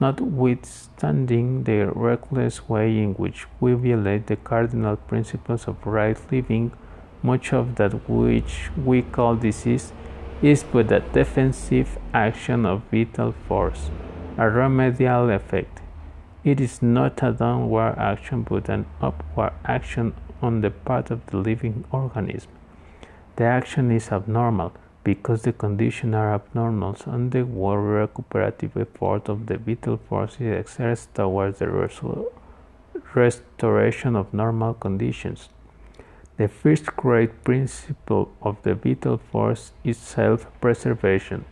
notwithstanding 0.00 1.64
the 1.64 1.86
reckless 1.94 2.68
way 2.68 2.98
in 2.98 3.14
which 3.14 3.46
we 3.60 3.72
violate 3.72 4.26
the 4.26 4.36
cardinal 4.36 4.96
principles 4.96 5.68
of 5.68 5.86
right 5.86 6.18
living, 6.32 6.72
much 7.22 7.52
of 7.52 7.76
that 7.76 8.08
which 8.08 8.70
we 8.84 9.02
call 9.02 9.36
disease 9.36 9.92
is 10.42 10.64
but 10.64 10.90
a 10.92 11.00
defensive 11.00 11.98
action 12.12 12.66
of 12.66 12.82
vital 12.90 13.32
force, 13.46 13.90
a 14.36 14.48
remedial 14.48 15.30
effect. 15.30 15.80
It 16.42 16.60
is 16.60 16.82
not 16.82 17.22
a 17.22 17.32
downward 17.32 17.94
action 17.96 18.42
but 18.42 18.68
an 18.68 18.84
upward 19.00 19.52
action 19.64 20.14
on 20.42 20.60
the 20.60 20.70
part 20.70 21.10
of 21.10 21.24
the 21.26 21.38
living 21.38 21.84
organism. 21.90 22.53
The 23.36 23.44
action 23.44 23.90
is 23.90 24.12
abnormal 24.12 24.72
because 25.02 25.42
the 25.42 25.52
conditions 25.52 26.14
are 26.14 26.32
abnormal 26.34 26.96
and 27.06 27.32
the 27.32 27.42
world 27.42 27.86
recuperative 27.86 28.76
effort 28.76 29.28
of 29.28 29.46
the 29.46 29.58
vital 29.58 29.96
force 29.96 30.36
is 30.40 30.60
exerted 30.60 31.14
towards 31.14 31.58
the 31.58 31.68
restoration 33.14 34.14
of 34.14 34.32
normal 34.32 34.74
conditions. 34.74 35.48
The 36.36 36.48
first 36.48 36.86
great 36.96 37.44
principle 37.44 38.32
of 38.40 38.62
the 38.62 38.74
vital 38.74 39.18
force 39.18 39.72
is 39.82 39.98
self 39.98 40.46
preservation. 40.60 41.44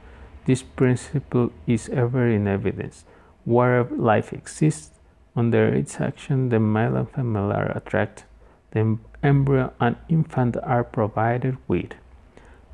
This 0.45 0.63
principle 0.63 1.53
is 1.67 1.89
ever 1.89 2.29
in 2.29 2.49
evidence. 2.49 3.05
Wherever 3.45 3.97
life 3.97 4.33
exists, 4.33 4.91
under 5.35 5.69
its 5.69 6.01
action, 6.01 6.49
the 6.49 6.61
male 6.61 6.97
and 6.97 7.11
female 7.11 7.53
are 7.53 7.71
attracted. 7.77 8.25
The 8.73 8.99
embryo 9.23 9.73
and 9.81 9.97
infant 10.09 10.57
are 10.63 10.85
provided 10.85 11.57
with 11.69 11.93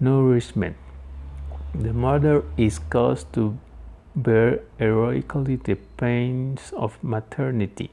nourishment. 0.01 0.77
The 1.75 1.93
mother 1.93 2.45
is 2.57 2.79
caused 2.79 3.33
to 3.35 3.59
bear 4.15 4.61
heroically 4.79 5.57
the 5.57 5.75
pains 5.75 6.73
of 6.77 7.03
maternity. 7.03 7.91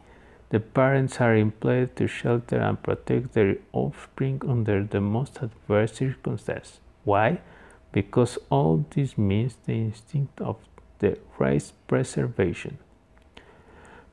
The 0.50 0.60
parents 0.60 1.20
are 1.20 1.36
employed 1.36 1.96
to 1.98 2.08
shelter 2.08 2.58
and 2.58 2.82
protect 2.82 3.34
their 3.34 3.58
offspring 3.74 4.42
under 4.48 4.84
the 4.84 5.02
most 5.02 5.40
adverse 5.42 5.94
circumstances. 5.94 6.80
Why? 7.04 7.42
Because 7.92 8.38
all 8.50 8.86
this 8.92 9.18
means 9.18 9.58
the 9.66 9.74
instinct 9.74 10.40
of 10.40 10.58
the 11.00 11.18
race 11.40 11.74
preservation. 11.88 12.78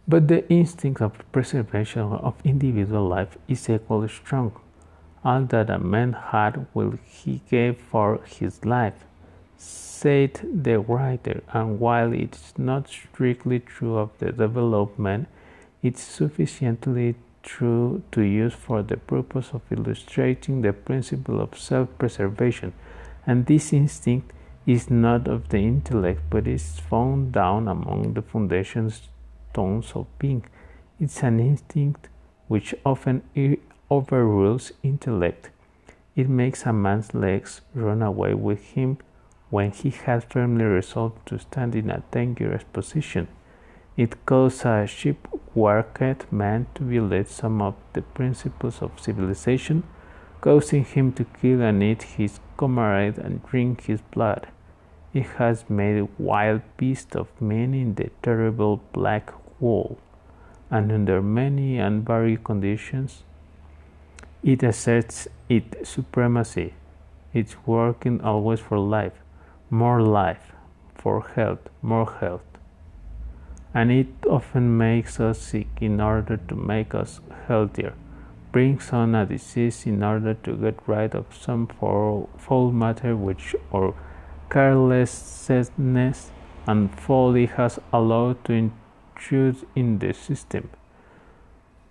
But 0.09 0.27
the 0.27 0.49
instinct 0.51 1.01
of 1.01 1.13
preservation 1.31 2.03
of 2.03 2.35
individual 2.45 3.07
life 3.07 3.39
is 3.47 3.71
equally 3.71 4.09
strong. 4.09 4.53
All 5.25 5.43
that 5.45 5.71
a 5.71 5.79
man 5.79 6.13
had 6.13 6.67
will 6.75 6.99
he 7.07 7.41
give 7.49 7.79
for 7.79 8.21
his 8.25 8.65
life, 8.65 9.05
said 9.57 10.41
the 10.53 10.81
writer, 10.81 11.43
and 11.53 11.79
while 11.79 12.13
it 12.13 12.35
is 12.35 12.53
not 12.59 12.89
strictly 12.89 13.61
true 13.61 13.97
of 13.97 14.11
the 14.19 14.33
development, 14.33 15.29
it 15.83 15.95
is 15.95 16.01
sufficiently 16.01 17.15
true 17.45 18.03
to 18.11 18.23
use 18.23 18.55
for 18.55 18.83
the 18.83 18.97
purpose 18.97 19.51
of 19.53 19.63
illustrating 19.71 20.63
the 20.63 20.73
principle 20.73 21.41
of 21.41 21.57
self 21.57 21.89
preservation, 21.99 22.73
and 23.25 23.47
this 23.47 23.73
instinct 23.73 24.33
is 24.67 24.91
not 24.91 25.29
of 25.29 25.49
the 25.51 25.59
intellect 25.59 26.23
but 26.29 26.49
is 26.49 26.81
found 26.91 27.33
down 27.33 27.69
among 27.69 28.15
the 28.15 28.23
foundations 28.23 29.03
tones 29.53 29.93
of 29.95 30.07
being. 30.19 30.45
It's 31.01 31.23
an 31.23 31.41
instinct 31.41 32.09
which 32.49 32.75
often 32.85 33.23
overrules 33.91 34.73
intellect. 34.83 35.51
It 36.15 36.29
makes 36.29 36.67
a 36.67 36.73
man's 36.73 37.15
legs 37.15 37.63
run 37.75 38.03
away 38.03 38.35
with 38.35 38.63
him 38.75 38.99
when 39.51 39.71
he 39.71 39.91
has 39.91 40.25
firmly 40.25 40.65
resolved 40.65 41.27
to 41.27 41.39
stand 41.39 41.75
in 41.75 41.91
a 41.91 42.03
dangerous 42.11 42.65
position. 42.73 43.29
It 43.97 44.25
causes 44.25 44.65
a 44.65 44.87
shipwrecked 44.87 46.33
man 46.33 46.67
to 46.75 46.85
violate 46.85 47.29
some 47.29 47.61
of 47.61 47.75
the 47.93 48.01
principles 48.01 48.81
of 48.81 48.99
civilization, 48.99 49.83
causing 50.41 50.85
him 50.85 51.13
to 51.13 51.25
kill 51.25 51.61
and 51.61 51.83
eat 51.83 52.03
his 52.03 52.41
comrade 52.57 53.19
and 53.19 53.45
drink 53.45 53.83
his 53.83 54.01
blood. 54.01 54.49
It 55.13 55.27
has 55.37 55.69
made 55.69 56.09
wild 56.19 56.63
beasts 56.79 57.15
of 57.15 57.29
men 57.39 57.75
in 57.75 57.95
the 57.95 58.11
terrible 58.23 58.81
black 58.95 59.33
wall, 59.63 59.99
and 60.71 60.93
under 60.93 61.23
many 61.23 61.79
and 61.79 62.05
varied 62.05 62.45
conditions, 62.45 63.23
it 64.43 64.63
asserts 64.63 65.29
its 65.49 65.89
supremacy. 65.89 66.75
It's 67.33 67.57
working 67.67 68.21
always 68.21 68.61
for 68.61 68.79
life, 68.79 69.19
more 69.71 70.03
life, 70.03 70.53
for 70.95 71.23
health, 71.35 71.71
more 71.81 72.11
health. 72.21 72.43
And 73.73 73.91
it 73.91 74.09
often 74.29 74.77
makes 74.77 75.19
us 75.19 75.39
sick 75.39 75.69
in 75.81 76.01
order 76.01 76.37
to 76.37 76.55
make 76.55 76.95
us 76.95 77.21
healthier, 77.47 77.95
brings 78.51 78.93
on 78.93 79.15
a 79.15 79.25
disease 79.25 79.87
in 79.87 80.03
order 80.03 80.35
to 80.35 80.57
get 80.57 80.77
rid 80.87 81.15
of 81.15 81.27
some 81.35 81.67
foul 81.69 82.71
matter 82.73 83.17
which 83.17 83.57
our 83.73 83.95
carelessness 84.51 86.31
and 86.67 87.01
folly 87.01 87.47
has 87.47 87.79
allowed 87.93 88.45
to 88.45 88.53
intrude 89.23 89.67
in 89.75 89.99
the 89.99 90.13
system. 90.13 90.69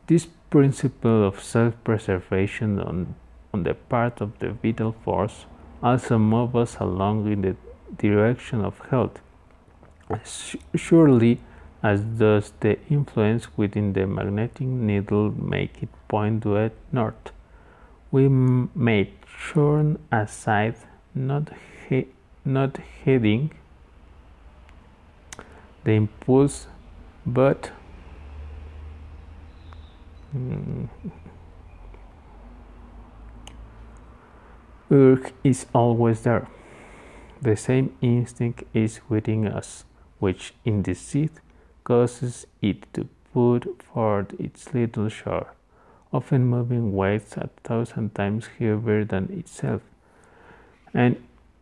This 0.08 0.28
principle 0.50 1.26
of 1.26 1.42
self 1.42 1.74
preservation 1.84 2.80
on, 2.80 3.16
on 3.54 3.64
the 3.64 3.74
part 3.74 4.22
of 4.22 4.38
the 4.40 4.52
vital 4.52 4.96
force 5.04 5.46
also 5.82 6.18
moves 6.18 6.56
us 6.56 6.78
along 6.80 7.32
in 7.32 7.42
the 7.42 7.56
direction 7.98 8.62
of 8.62 8.80
health, 8.90 9.22
surely 10.76 11.40
as 11.84 12.02
does 12.02 12.54
the 12.60 12.78
influence 12.90 13.48
within 13.58 13.94
the 13.94 14.06
magnetic 14.06 14.68
needle 14.68 15.32
make 15.32 15.82
it 15.82 15.90
point 16.08 16.44
due 16.44 16.70
north. 16.92 17.32
We 18.12 18.28
may 18.28 19.14
turn 19.54 19.98
aside, 20.12 20.76
not, 21.16 21.50
he, 21.88 22.08
not 22.46 22.78
heading 23.04 23.52
the 25.84 25.92
impulse 25.92 26.68
but 27.34 27.72
mm, 30.36 30.90
is 35.44 35.66
always 35.74 36.22
there. 36.22 36.48
The 37.42 37.56
same 37.56 37.96
instinct 38.02 38.64
is 38.74 39.00
within 39.10 39.48
us, 39.48 39.86
which 40.20 40.54
in 40.66 40.82
deceit 40.82 41.32
causes 41.84 42.46
it 42.62 42.94
to 42.94 43.08
put 43.34 43.82
forth 43.82 44.40
its 44.40 44.74
little 44.74 45.10
shore, 45.10 45.54
often 46.12 46.46
moving 46.46 46.94
weights 46.94 47.38
a 47.38 47.50
thousand 47.64 48.14
times 48.14 48.48
heavier 48.60 49.06
than 49.06 49.32
itself, 49.32 49.82
and 50.94 51.16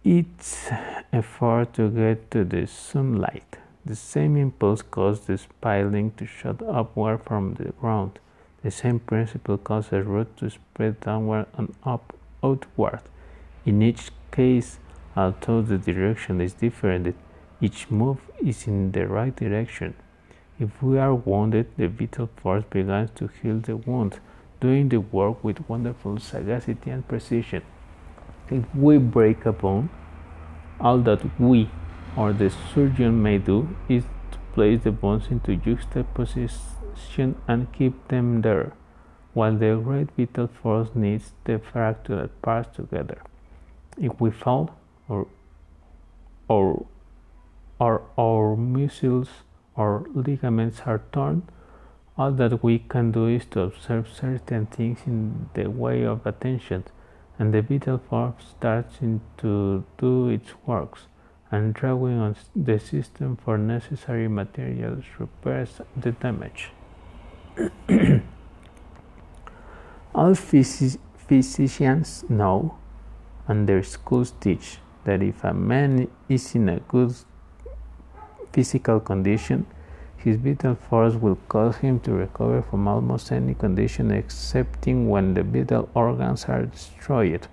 its 0.04 0.70
effort 1.14 1.74
to 1.74 1.90
get 1.90 2.32
to 2.32 2.44
the 2.44 2.66
sunlight 2.66 3.60
the 3.86 3.96
same 3.96 4.36
impulse 4.38 4.82
caused 4.82 5.28
the 5.28 5.38
spiling 5.38 6.12
to 6.18 6.26
shoot 6.26 6.62
upward 6.62 7.24
from 7.24 7.54
the 7.54 7.72
ground. 7.80 8.20
The 8.64 8.72
same 8.72 9.00
principle 9.00 9.58
caused 9.58 9.92
the 9.92 10.04
root 10.04 10.36
to 10.38 10.50
spread 10.50 11.00
downward 11.00 11.46
and 11.58 11.74
up 11.84 12.14
outward. 12.44 13.02
In 13.66 13.82
each 13.82 14.12
case, 14.32 14.80
although 15.16 15.62
the 15.62 15.78
direction 15.78 16.42
is 16.42 16.54
different, 16.54 17.16
each 17.62 17.90
move 17.90 18.20
is 18.44 18.68
in 18.68 18.92
the 18.92 19.08
right 19.08 19.36
direction. 19.36 19.96
If 20.60 20.84
we 20.84 21.00
are 21.00 21.16
wounded, 21.16 21.68
the 21.78 21.88
vital 21.88 22.30
force 22.36 22.66
begins 22.70 23.12
to 23.16 23.28
heal 23.28 23.60
the 23.60 23.78
wound, 23.78 24.20
doing 24.60 24.90
the 24.90 25.00
work 25.00 25.42
with 25.42 25.70
wonderful 25.70 26.20
sagacity 26.20 26.90
and 26.90 27.08
precision. 27.08 27.64
If 28.50 28.64
we 28.76 28.98
break 28.98 29.46
a 29.46 29.54
bone, 29.54 29.90
all 30.82 30.98
that 31.00 31.40
we 31.40 31.70
or 32.16 32.34
the 32.34 32.50
surgeon 32.74 33.22
may 33.22 33.38
do 33.38 33.76
is 33.88 34.04
to 34.32 34.38
place 34.54 34.82
the 34.84 34.92
bones 34.92 35.28
into 35.30 35.56
juxtaposition 35.56 37.36
and 37.48 37.72
keep 37.72 38.08
them 38.08 38.42
there, 38.42 38.74
while 39.34 39.56
the 39.56 39.76
great 39.84 40.10
vital 40.18 40.48
force 40.48 40.90
knits 40.96 41.34
the 41.46 41.60
fractured 41.60 42.30
parts 42.42 42.76
together. 42.76 43.22
If 43.98 44.20
we 44.20 44.32
fall, 44.32 44.76
or, 45.08 45.28
or, 46.48 46.86
or 47.80 48.02
our 48.18 48.56
muscles 48.56 49.30
or 49.76 50.06
ligaments 50.14 50.82
are 50.86 51.02
torn, 51.12 51.44
all 52.18 52.32
that 52.32 52.64
we 52.64 52.80
can 52.80 53.12
do 53.12 53.28
is 53.28 53.46
to 53.52 53.62
observe 53.62 54.10
certain 54.12 54.66
things 54.66 55.00
in 55.06 55.50
the 55.54 55.68
way 55.70 56.04
of 56.04 56.26
attention, 56.26 56.84
and 57.38 57.54
the 57.54 57.62
vital 57.62 57.98
force 57.98 58.44
starts 58.58 58.98
to 59.38 59.84
do 59.98 60.28
its 60.28 60.52
works 60.66 61.08
and 61.52 61.74
drawing 61.74 62.20
on 62.20 62.36
the 62.56 62.80
system 62.80 63.36
for 63.36 63.58
necessary 63.58 64.28
materials 64.28 65.04
repairs 65.18 65.82
the 65.98 66.12
damage. 66.12 66.70
All 70.14 70.34
phys- 70.34 71.00
physicians 71.18 72.24
know, 72.30 72.78
and 73.48 73.68
their 73.68 73.84
schools 73.84 74.34
teach, 74.40 74.78
that 75.06 75.24
if 75.24 75.44
a 75.44 75.54
man 75.54 76.08
is 76.28 76.56
in 76.56 76.70
a 76.70 76.80
good 76.82 77.16
physical 78.52 79.00
condition, 79.00 79.66
his 80.18 80.36
vital 80.36 80.76
force 80.76 81.16
will 81.16 81.38
cause 81.48 81.78
him 81.78 82.00
to 82.02 82.12
recover 82.12 82.62
from 82.62 82.88
almost 82.88 83.32
any 83.32 83.54
condition 83.54 84.12
excepting 84.12 85.10
when 85.10 85.34
the 85.34 85.44
vital 85.44 85.90
organs 85.94 86.46
are 86.46 86.66
destroyed. 86.66 87.48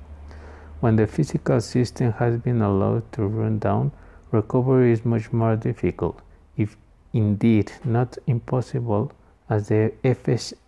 When 0.87 0.95
the 0.95 1.09
physical 1.09 1.61
system 1.61 2.13
has 2.13 2.39
been 2.39 2.63
allowed 2.63 3.11
to 3.15 3.27
run 3.27 3.59
down, 3.59 3.91
recovery 4.31 4.93
is 4.93 5.05
much 5.05 5.33
more 5.33 5.57
difficult, 5.57 6.23
if 6.57 6.77
indeed 7.13 7.73
not 7.85 8.17
impossible, 8.29 9.11
as 9.51 9.67
the 9.67 9.93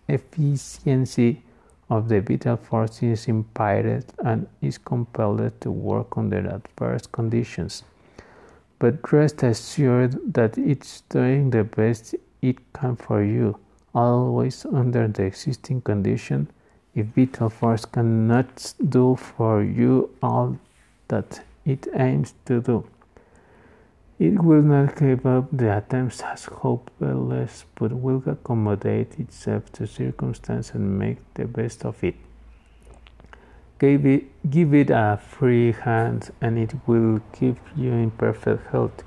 efficiency 0.09 1.41
of 1.89 2.09
the 2.09 2.19
vital 2.19 2.57
force 2.57 3.01
is 3.01 3.29
impaired 3.29 4.07
and 4.25 4.47
is 4.61 4.77
compelled 4.77 5.53
to 5.61 5.71
work 5.71 6.17
under 6.17 6.39
adverse 6.39 7.07
conditions. 7.07 7.83
But 8.77 9.13
rest 9.13 9.41
assured 9.43 10.33
that 10.33 10.57
it's 10.57 10.99
doing 11.07 11.51
the 11.51 11.63
best 11.63 12.15
it 12.41 12.57
can 12.73 12.97
for 12.97 13.23
you, 13.23 13.57
always 13.95 14.65
under 14.65 15.07
the 15.07 15.23
existing 15.23 15.79
condition 15.79 16.49
if 16.95 17.05
vital 17.07 17.49
force 17.49 17.85
cannot 17.85 18.73
do 18.87 19.15
for 19.15 19.63
you 19.63 20.09
all 20.21 20.57
that 21.07 21.41
it 21.65 21.87
aims 21.93 22.33
to 22.45 22.61
do. 22.61 22.85
It 24.19 24.43
will 24.43 24.61
not 24.61 24.97
give 24.97 25.25
up 25.25 25.47
the 25.51 25.77
attempts 25.77 26.21
as 26.21 26.43
hopeless, 26.45 27.63
but 27.75 27.93
will 27.93 28.21
accommodate 28.25 29.17
itself 29.17 29.71
to 29.73 29.87
circumstance 29.87 30.71
and 30.71 30.99
make 30.99 31.19
the 31.35 31.45
best 31.45 31.85
of 31.85 32.03
it. 32.03 32.15
Give 33.79 34.05
it, 34.05 34.49
give 34.49 34.73
it 34.73 34.89
a 34.89 35.17
free 35.25 35.71
hand, 35.71 36.31
and 36.41 36.59
it 36.59 36.73
will 36.85 37.21
keep 37.31 37.57
you 37.77 37.93
in 37.93 38.11
perfect 38.11 38.67
health, 38.71 39.03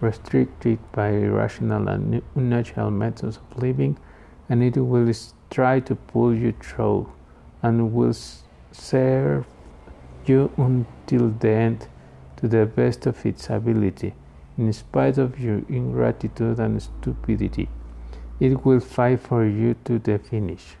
restricted 0.00 0.80
by 0.90 1.10
irrational 1.10 1.86
and 1.88 2.22
unnatural 2.34 2.90
methods 2.90 3.36
of 3.36 3.62
living, 3.62 3.96
and 4.48 4.64
it 4.64 4.76
will 4.76 5.12
try 5.48 5.78
to 5.78 5.94
pull 5.94 6.34
you 6.34 6.52
through, 6.60 7.08
and 7.62 7.92
will 7.92 8.14
serve 8.72 9.46
you 10.26 10.50
until 10.56 11.30
the 11.30 11.50
end 11.50 11.88
to 12.36 12.48
the 12.48 12.66
best 12.66 13.06
of 13.06 13.24
its 13.24 13.48
ability 13.48 14.14
in 14.58 14.72
spite 14.72 15.18
of 15.18 15.38
your 15.38 15.62
ingratitude 15.68 16.58
and 16.58 16.82
stupidity. 16.82 17.68
It 18.40 18.64
will 18.64 18.80
fight 18.80 19.20
for 19.20 19.44
you 19.44 19.74
to 19.84 19.98
the 19.98 20.18
finish. 20.18 20.76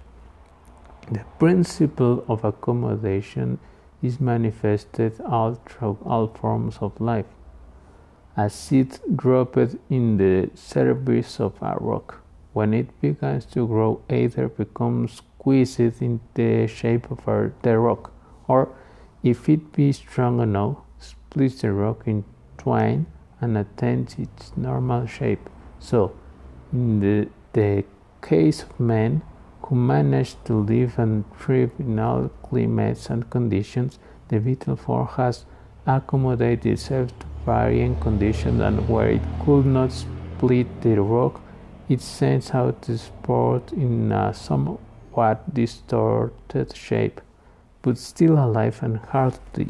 The 1.10 1.24
principle 1.38 2.24
of 2.28 2.44
accommodation 2.44 3.58
is 4.02 4.20
manifested 4.20 5.20
all 5.20 5.54
through 5.66 5.98
all 6.04 6.28
forms 6.28 6.78
of 6.80 7.00
life. 7.00 7.26
A 8.36 8.50
seed 8.50 8.98
dropped 9.14 9.76
in 9.88 10.16
the 10.18 10.50
service 10.54 11.40
of 11.40 11.54
a 11.62 11.76
rock, 11.80 12.22
when 12.52 12.74
it 12.74 13.00
begins 13.00 13.46
to 13.46 13.66
grow, 13.66 14.02
either 14.10 14.48
becomes 14.48 15.22
squeezed 15.46 16.02
in 16.02 16.18
the 16.34 16.66
shape 16.66 17.08
of 17.08 17.52
the 17.62 17.78
rock, 17.78 18.12
or 18.48 18.68
if 19.22 19.48
it 19.48 19.72
be 19.72 19.92
strong 19.92 20.40
enough, 20.40 20.78
splits 20.98 21.60
the 21.62 21.70
rock 21.70 22.02
in 22.06 22.24
twain 22.58 23.06
and 23.40 23.56
attains 23.56 24.16
its 24.18 24.52
normal 24.56 25.06
shape. 25.06 25.48
So, 25.78 26.12
in 26.72 26.98
the, 26.98 27.28
the 27.52 27.84
case 28.20 28.64
of 28.64 28.80
men 28.80 29.22
who 29.62 29.76
manage 29.76 30.34
to 30.46 30.54
live 30.54 30.98
and 30.98 31.24
thrive 31.38 31.70
in 31.78 31.96
all 32.00 32.28
climates 32.42 33.08
and 33.08 33.30
conditions, 33.30 34.00
the 34.26 34.40
vital 34.40 34.74
force 34.74 35.12
has 35.16 35.44
accommodated 35.86 36.66
itself 36.66 37.16
to 37.20 37.26
varying 37.44 37.94
conditions, 38.00 38.60
and 38.60 38.88
where 38.88 39.10
it 39.10 39.22
could 39.44 39.64
not 39.64 39.92
split 39.92 40.66
the 40.82 41.00
rock, 41.00 41.40
it 41.88 42.00
sends 42.00 42.50
out 42.50 42.82
the 42.82 42.98
sport 42.98 43.70
in 43.70 44.10
uh, 44.10 44.30
a 44.30 44.34
somewhat 45.16 45.54
distorted 45.54 46.76
shape, 46.76 47.20
but 47.82 47.96
still 47.96 48.34
alive 48.34 48.82
and 48.82 48.98
hearty. 48.98 49.68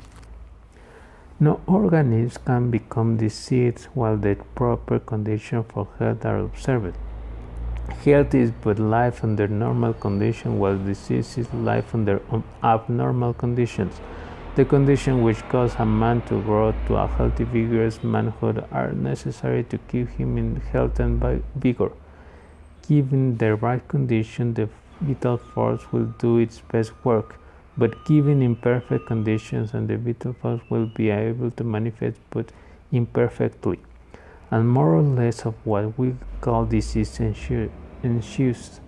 No 1.39 1.61
organism 1.67 2.43
can 2.45 2.71
become 2.71 3.17
diseased 3.17 3.85
while 3.95 4.17
the 4.17 4.37
proper 4.55 4.99
conditions 4.99 5.67
for 5.69 5.87
health 5.99 6.25
are 6.25 6.39
observed. 6.39 6.97
Health 8.05 8.35
is 8.35 8.51
but 8.63 8.79
life 8.79 9.23
under 9.23 9.47
normal 9.47 9.93
conditions, 9.93 10.59
while 10.59 10.79
disease 10.79 11.39
is 11.39 11.53
life 11.55 11.95
under 11.95 12.21
abnormal 12.63 13.35
conditions. 13.35 14.01
The 14.57 14.65
conditions 14.65 15.23
which 15.23 15.49
cause 15.51 15.75
a 15.79 15.85
man 15.85 16.23
to 16.23 16.43
grow 16.43 16.75
to 16.87 16.97
a 16.97 17.07
healthy, 17.07 17.45
vigorous 17.45 18.03
manhood 18.03 18.65
are 18.73 18.93
necessary 18.93 19.63
to 19.65 19.79
keep 19.79 20.09
him 20.09 20.39
in 20.39 20.57
health 20.73 20.99
and 20.99 21.23
vigor. 21.55 21.93
Given 22.89 23.37
the 23.37 23.55
right 23.57 23.87
condition, 23.87 24.55
the 24.55 24.69
vital 25.01 25.37
force 25.37 25.93
will 25.93 26.07
do 26.19 26.39
its 26.39 26.61
best 26.73 26.93
work 27.05 27.37
but 27.77 28.05
given 28.07 28.43
imperfect 28.43 29.07
conditions 29.07 29.75
and 29.75 29.89
the 29.89 29.97
vital 29.97 30.33
force 30.33 30.61
will 30.71 30.87
be 30.87 31.11
able 31.11 31.51
to 31.51 31.65
manifest 31.65 32.19
but 32.31 32.51
imperfectly 32.91 33.79
and 34.51 34.69
more 34.69 34.95
or 34.95 35.03
less 35.03 35.45
of 35.45 35.55
what 35.65 35.99
we 35.99 36.15
call 36.41 36.65
disease 36.65 37.21
ensues. 38.03 38.81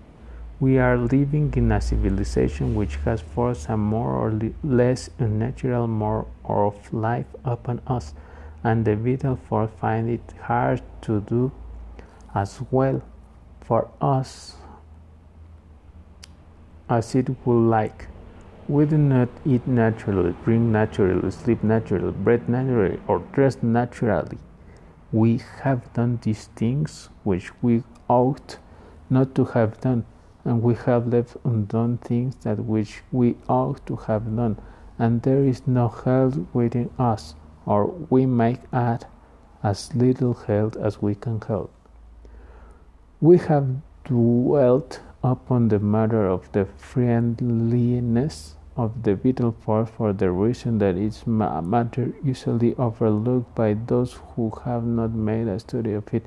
We 0.60 0.78
are 0.78 0.96
living 0.96 1.52
in 1.56 1.70
a 1.72 1.80
civilization 1.80 2.74
which 2.74 2.96
has 3.04 3.20
forced 3.20 3.68
a 3.68 3.76
more 3.76 4.12
or 4.12 4.52
less 4.62 5.10
unnatural 5.18 5.86
more 5.86 6.26
of 6.44 6.92
life 6.92 7.26
upon 7.44 7.80
us, 7.86 8.14
and 8.64 8.84
the 8.84 8.96
vital 8.96 9.36
force 9.36 9.70
find 9.80 10.08
it 10.10 10.34
hard 10.42 10.82
to 11.02 11.20
do 11.20 11.52
as 12.34 12.60
well 12.70 13.02
for 13.60 13.90
us 14.00 14.56
as 16.88 17.14
it 17.14 17.28
would 17.44 17.68
like. 17.68 18.08
We 18.68 18.84
do 18.84 18.98
not 18.98 19.28
eat 19.46 19.66
naturally, 19.66 20.34
drink 20.44 20.62
naturally, 20.62 21.30
sleep 21.30 21.62
naturally, 21.64 22.12
breathe 22.12 22.48
naturally, 22.48 23.00
or 23.06 23.20
dress 23.32 23.62
naturally. 23.62 24.38
We 25.10 25.40
have 25.62 25.90
done 25.94 26.18
these 26.22 26.48
things 26.54 27.08
which 27.24 27.50
we 27.62 27.82
ought 28.08 28.58
not 29.08 29.34
to 29.36 29.46
have 29.46 29.80
done, 29.80 30.04
and 30.44 30.62
we 30.62 30.74
have 30.74 31.06
left 31.06 31.36
undone 31.44 31.96
things 31.98 32.36
that 32.42 32.58
which 32.58 33.02
we 33.10 33.36
ought 33.48 33.86
to 33.86 33.96
have 33.96 34.36
done, 34.36 34.58
and 34.98 35.22
there 35.22 35.44
is 35.44 35.66
no 35.66 35.88
health 35.88 36.38
within 36.52 36.90
us, 36.98 37.34
or 37.64 37.86
we 38.10 38.26
might 38.26 38.60
add 38.70 39.06
as 39.62 39.94
little 39.94 40.34
health 40.34 40.76
as 40.76 41.00
we 41.00 41.14
can 41.14 41.40
help. 41.40 41.72
We 43.20 43.38
have 43.38 43.76
dwelt 44.04 45.00
upon 45.30 45.68
the 45.68 45.78
matter 45.78 46.26
of 46.26 46.50
the 46.52 46.64
friendliness 46.64 48.54
of 48.76 49.02
the 49.02 49.14
vital 49.14 49.52
force 49.52 49.90
for 49.90 50.12
the 50.12 50.30
reason 50.30 50.78
that 50.78 50.96
it's 50.96 51.24
a 51.24 51.62
matter 51.62 52.14
usually 52.24 52.74
overlooked 52.76 53.54
by 53.54 53.74
those 53.74 54.18
who 54.28 54.50
have 54.64 54.84
not 54.84 55.10
made 55.12 55.48
a 55.48 55.58
study 55.58 55.92
of 55.92 56.14
it. 56.14 56.24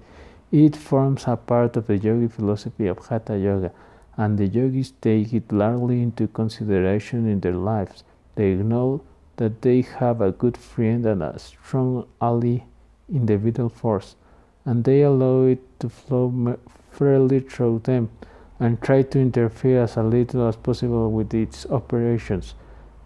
It 0.51 0.75
forms 0.75 1.23
a 1.27 1.37
part 1.37 1.77
of 1.77 1.87
the 1.87 1.97
yogi 1.97 2.27
philosophy 2.27 2.87
of 2.87 2.99
Hatha 3.07 3.37
Yoga, 3.37 3.71
and 4.17 4.37
the 4.37 4.47
yogis 4.47 4.91
take 5.01 5.33
it 5.33 5.51
largely 5.51 6.01
into 6.01 6.27
consideration 6.27 7.27
in 7.27 7.39
their 7.39 7.55
lives. 7.55 8.03
They 8.35 8.55
know 8.55 9.01
that 9.37 9.61
they 9.61 9.81
have 9.81 10.19
a 10.21 10.31
good 10.31 10.57
friend 10.57 11.05
and 11.05 11.23
a 11.23 11.39
strong 11.39 12.05
ally 12.21 12.63
in 13.07 13.25
the 13.25 13.37
vital 13.37 13.69
force, 13.69 14.15
and 14.65 14.83
they 14.83 15.01
allow 15.03 15.45
it 15.45 15.61
to 15.79 15.89
flow 15.89 16.57
freely 16.91 17.39
through 17.39 17.79
them 17.85 18.09
and 18.61 18.79
try 18.79 19.01
to 19.01 19.19
interfere 19.19 19.81
as 19.81 19.97
little 19.97 20.47
as 20.47 20.55
possible 20.55 21.11
with 21.11 21.33
its 21.33 21.65
operations. 21.65 22.53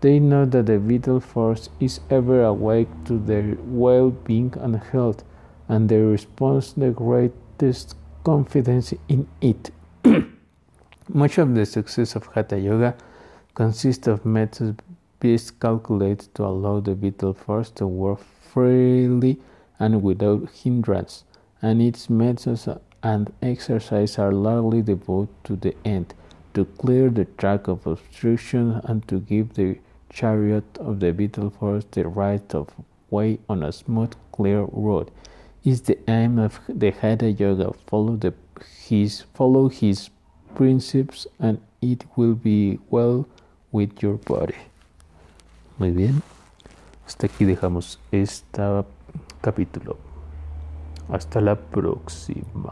They 0.02 0.20
know 0.20 0.46
that 0.46 0.66
the 0.66 0.78
vital 0.78 1.22
force 1.22 1.70
is 1.80 2.02
ever 2.10 2.44
awake 2.44 2.90
to 3.06 3.18
their 3.18 3.56
well 3.64 4.12
being 4.12 4.54
and 4.60 4.76
health, 4.76 5.24
and 5.70 5.88
they 5.88 5.98
respond 5.98 6.74
the 6.76 6.92
greatest 6.92 7.96
confidence 8.26 8.94
in 9.08 9.28
it. 9.40 9.72
Much 11.08 11.38
of 11.38 11.56
the 11.56 11.66
success 11.66 12.16
of 12.16 12.28
Hatha 12.28 12.60
Yoga 12.60 12.94
consists 13.54 14.08
of 14.08 14.26
methods 14.26 14.78
best 15.22 15.58
calculated 15.62 16.36
to 16.36 16.44
allow 16.44 16.82
the 16.82 16.96
vital 16.96 17.34
force 17.34 17.70
to 17.72 17.88
work 17.88 18.20
freely 18.20 19.40
and 19.80 20.04
without 20.04 20.50
hindrance, 20.52 21.24
and 21.62 21.82
its 21.82 22.10
methods 22.10 22.68
and 23.06 23.32
exercise 23.44 24.18
are 24.18 24.32
largely 24.32 24.82
devoted 24.82 25.30
to 25.44 25.56
the 25.56 25.76
end 25.86 26.12
to 26.56 26.66
clear 26.66 27.10
the 27.10 27.26
track 27.42 27.68
of 27.68 27.86
obstruction 27.86 28.82
and 28.86 29.08
to 29.08 29.20
give 29.20 29.54
the 29.54 29.78
chariot 30.10 30.66
of 30.80 31.00
the 31.00 31.12
vital 31.14 31.52
force 31.52 31.86
the 31.92 32.08
right 32.08 32.56
of 32.56 32.70
way 33.12 33.38
on 33.48 33.62
a 33.62 33.72
smooth, 33.72 34.14
clear 34.32 34.62
road. 34.72 35.12
Is 35.64 35.82
the 35.82 35.98
aim 36.10 36.40
of 36.40 36.60
the 36.68 36.92
Hatha 36.92 37.32
Yoga. 37.32 37.74
Follow 37.88 38.16
the 38.16 38.34
his 38.88 39.22
follow 39.34 39.68
his 39.70 40.10
principles 40.56 41.28
and 41.40 41.60
it 41.82 42.06
will 42.16 42.36
be 42.36 42.80
well 42.90 43.28
with 43.72 44.02
your 44.02 44.18
body. 44.18 44.62
Muy 45.78 45.92
bien. 45.92 46.24
Hasta 47.06 47.28
aquí 47.28 47.46
dejamos 47.46 48.00
este 48.12 48.86
capítulo. 49.42 50.05
Hasta 51.10 51.40
la 51.42 51.56
próxima. 51.56 52.72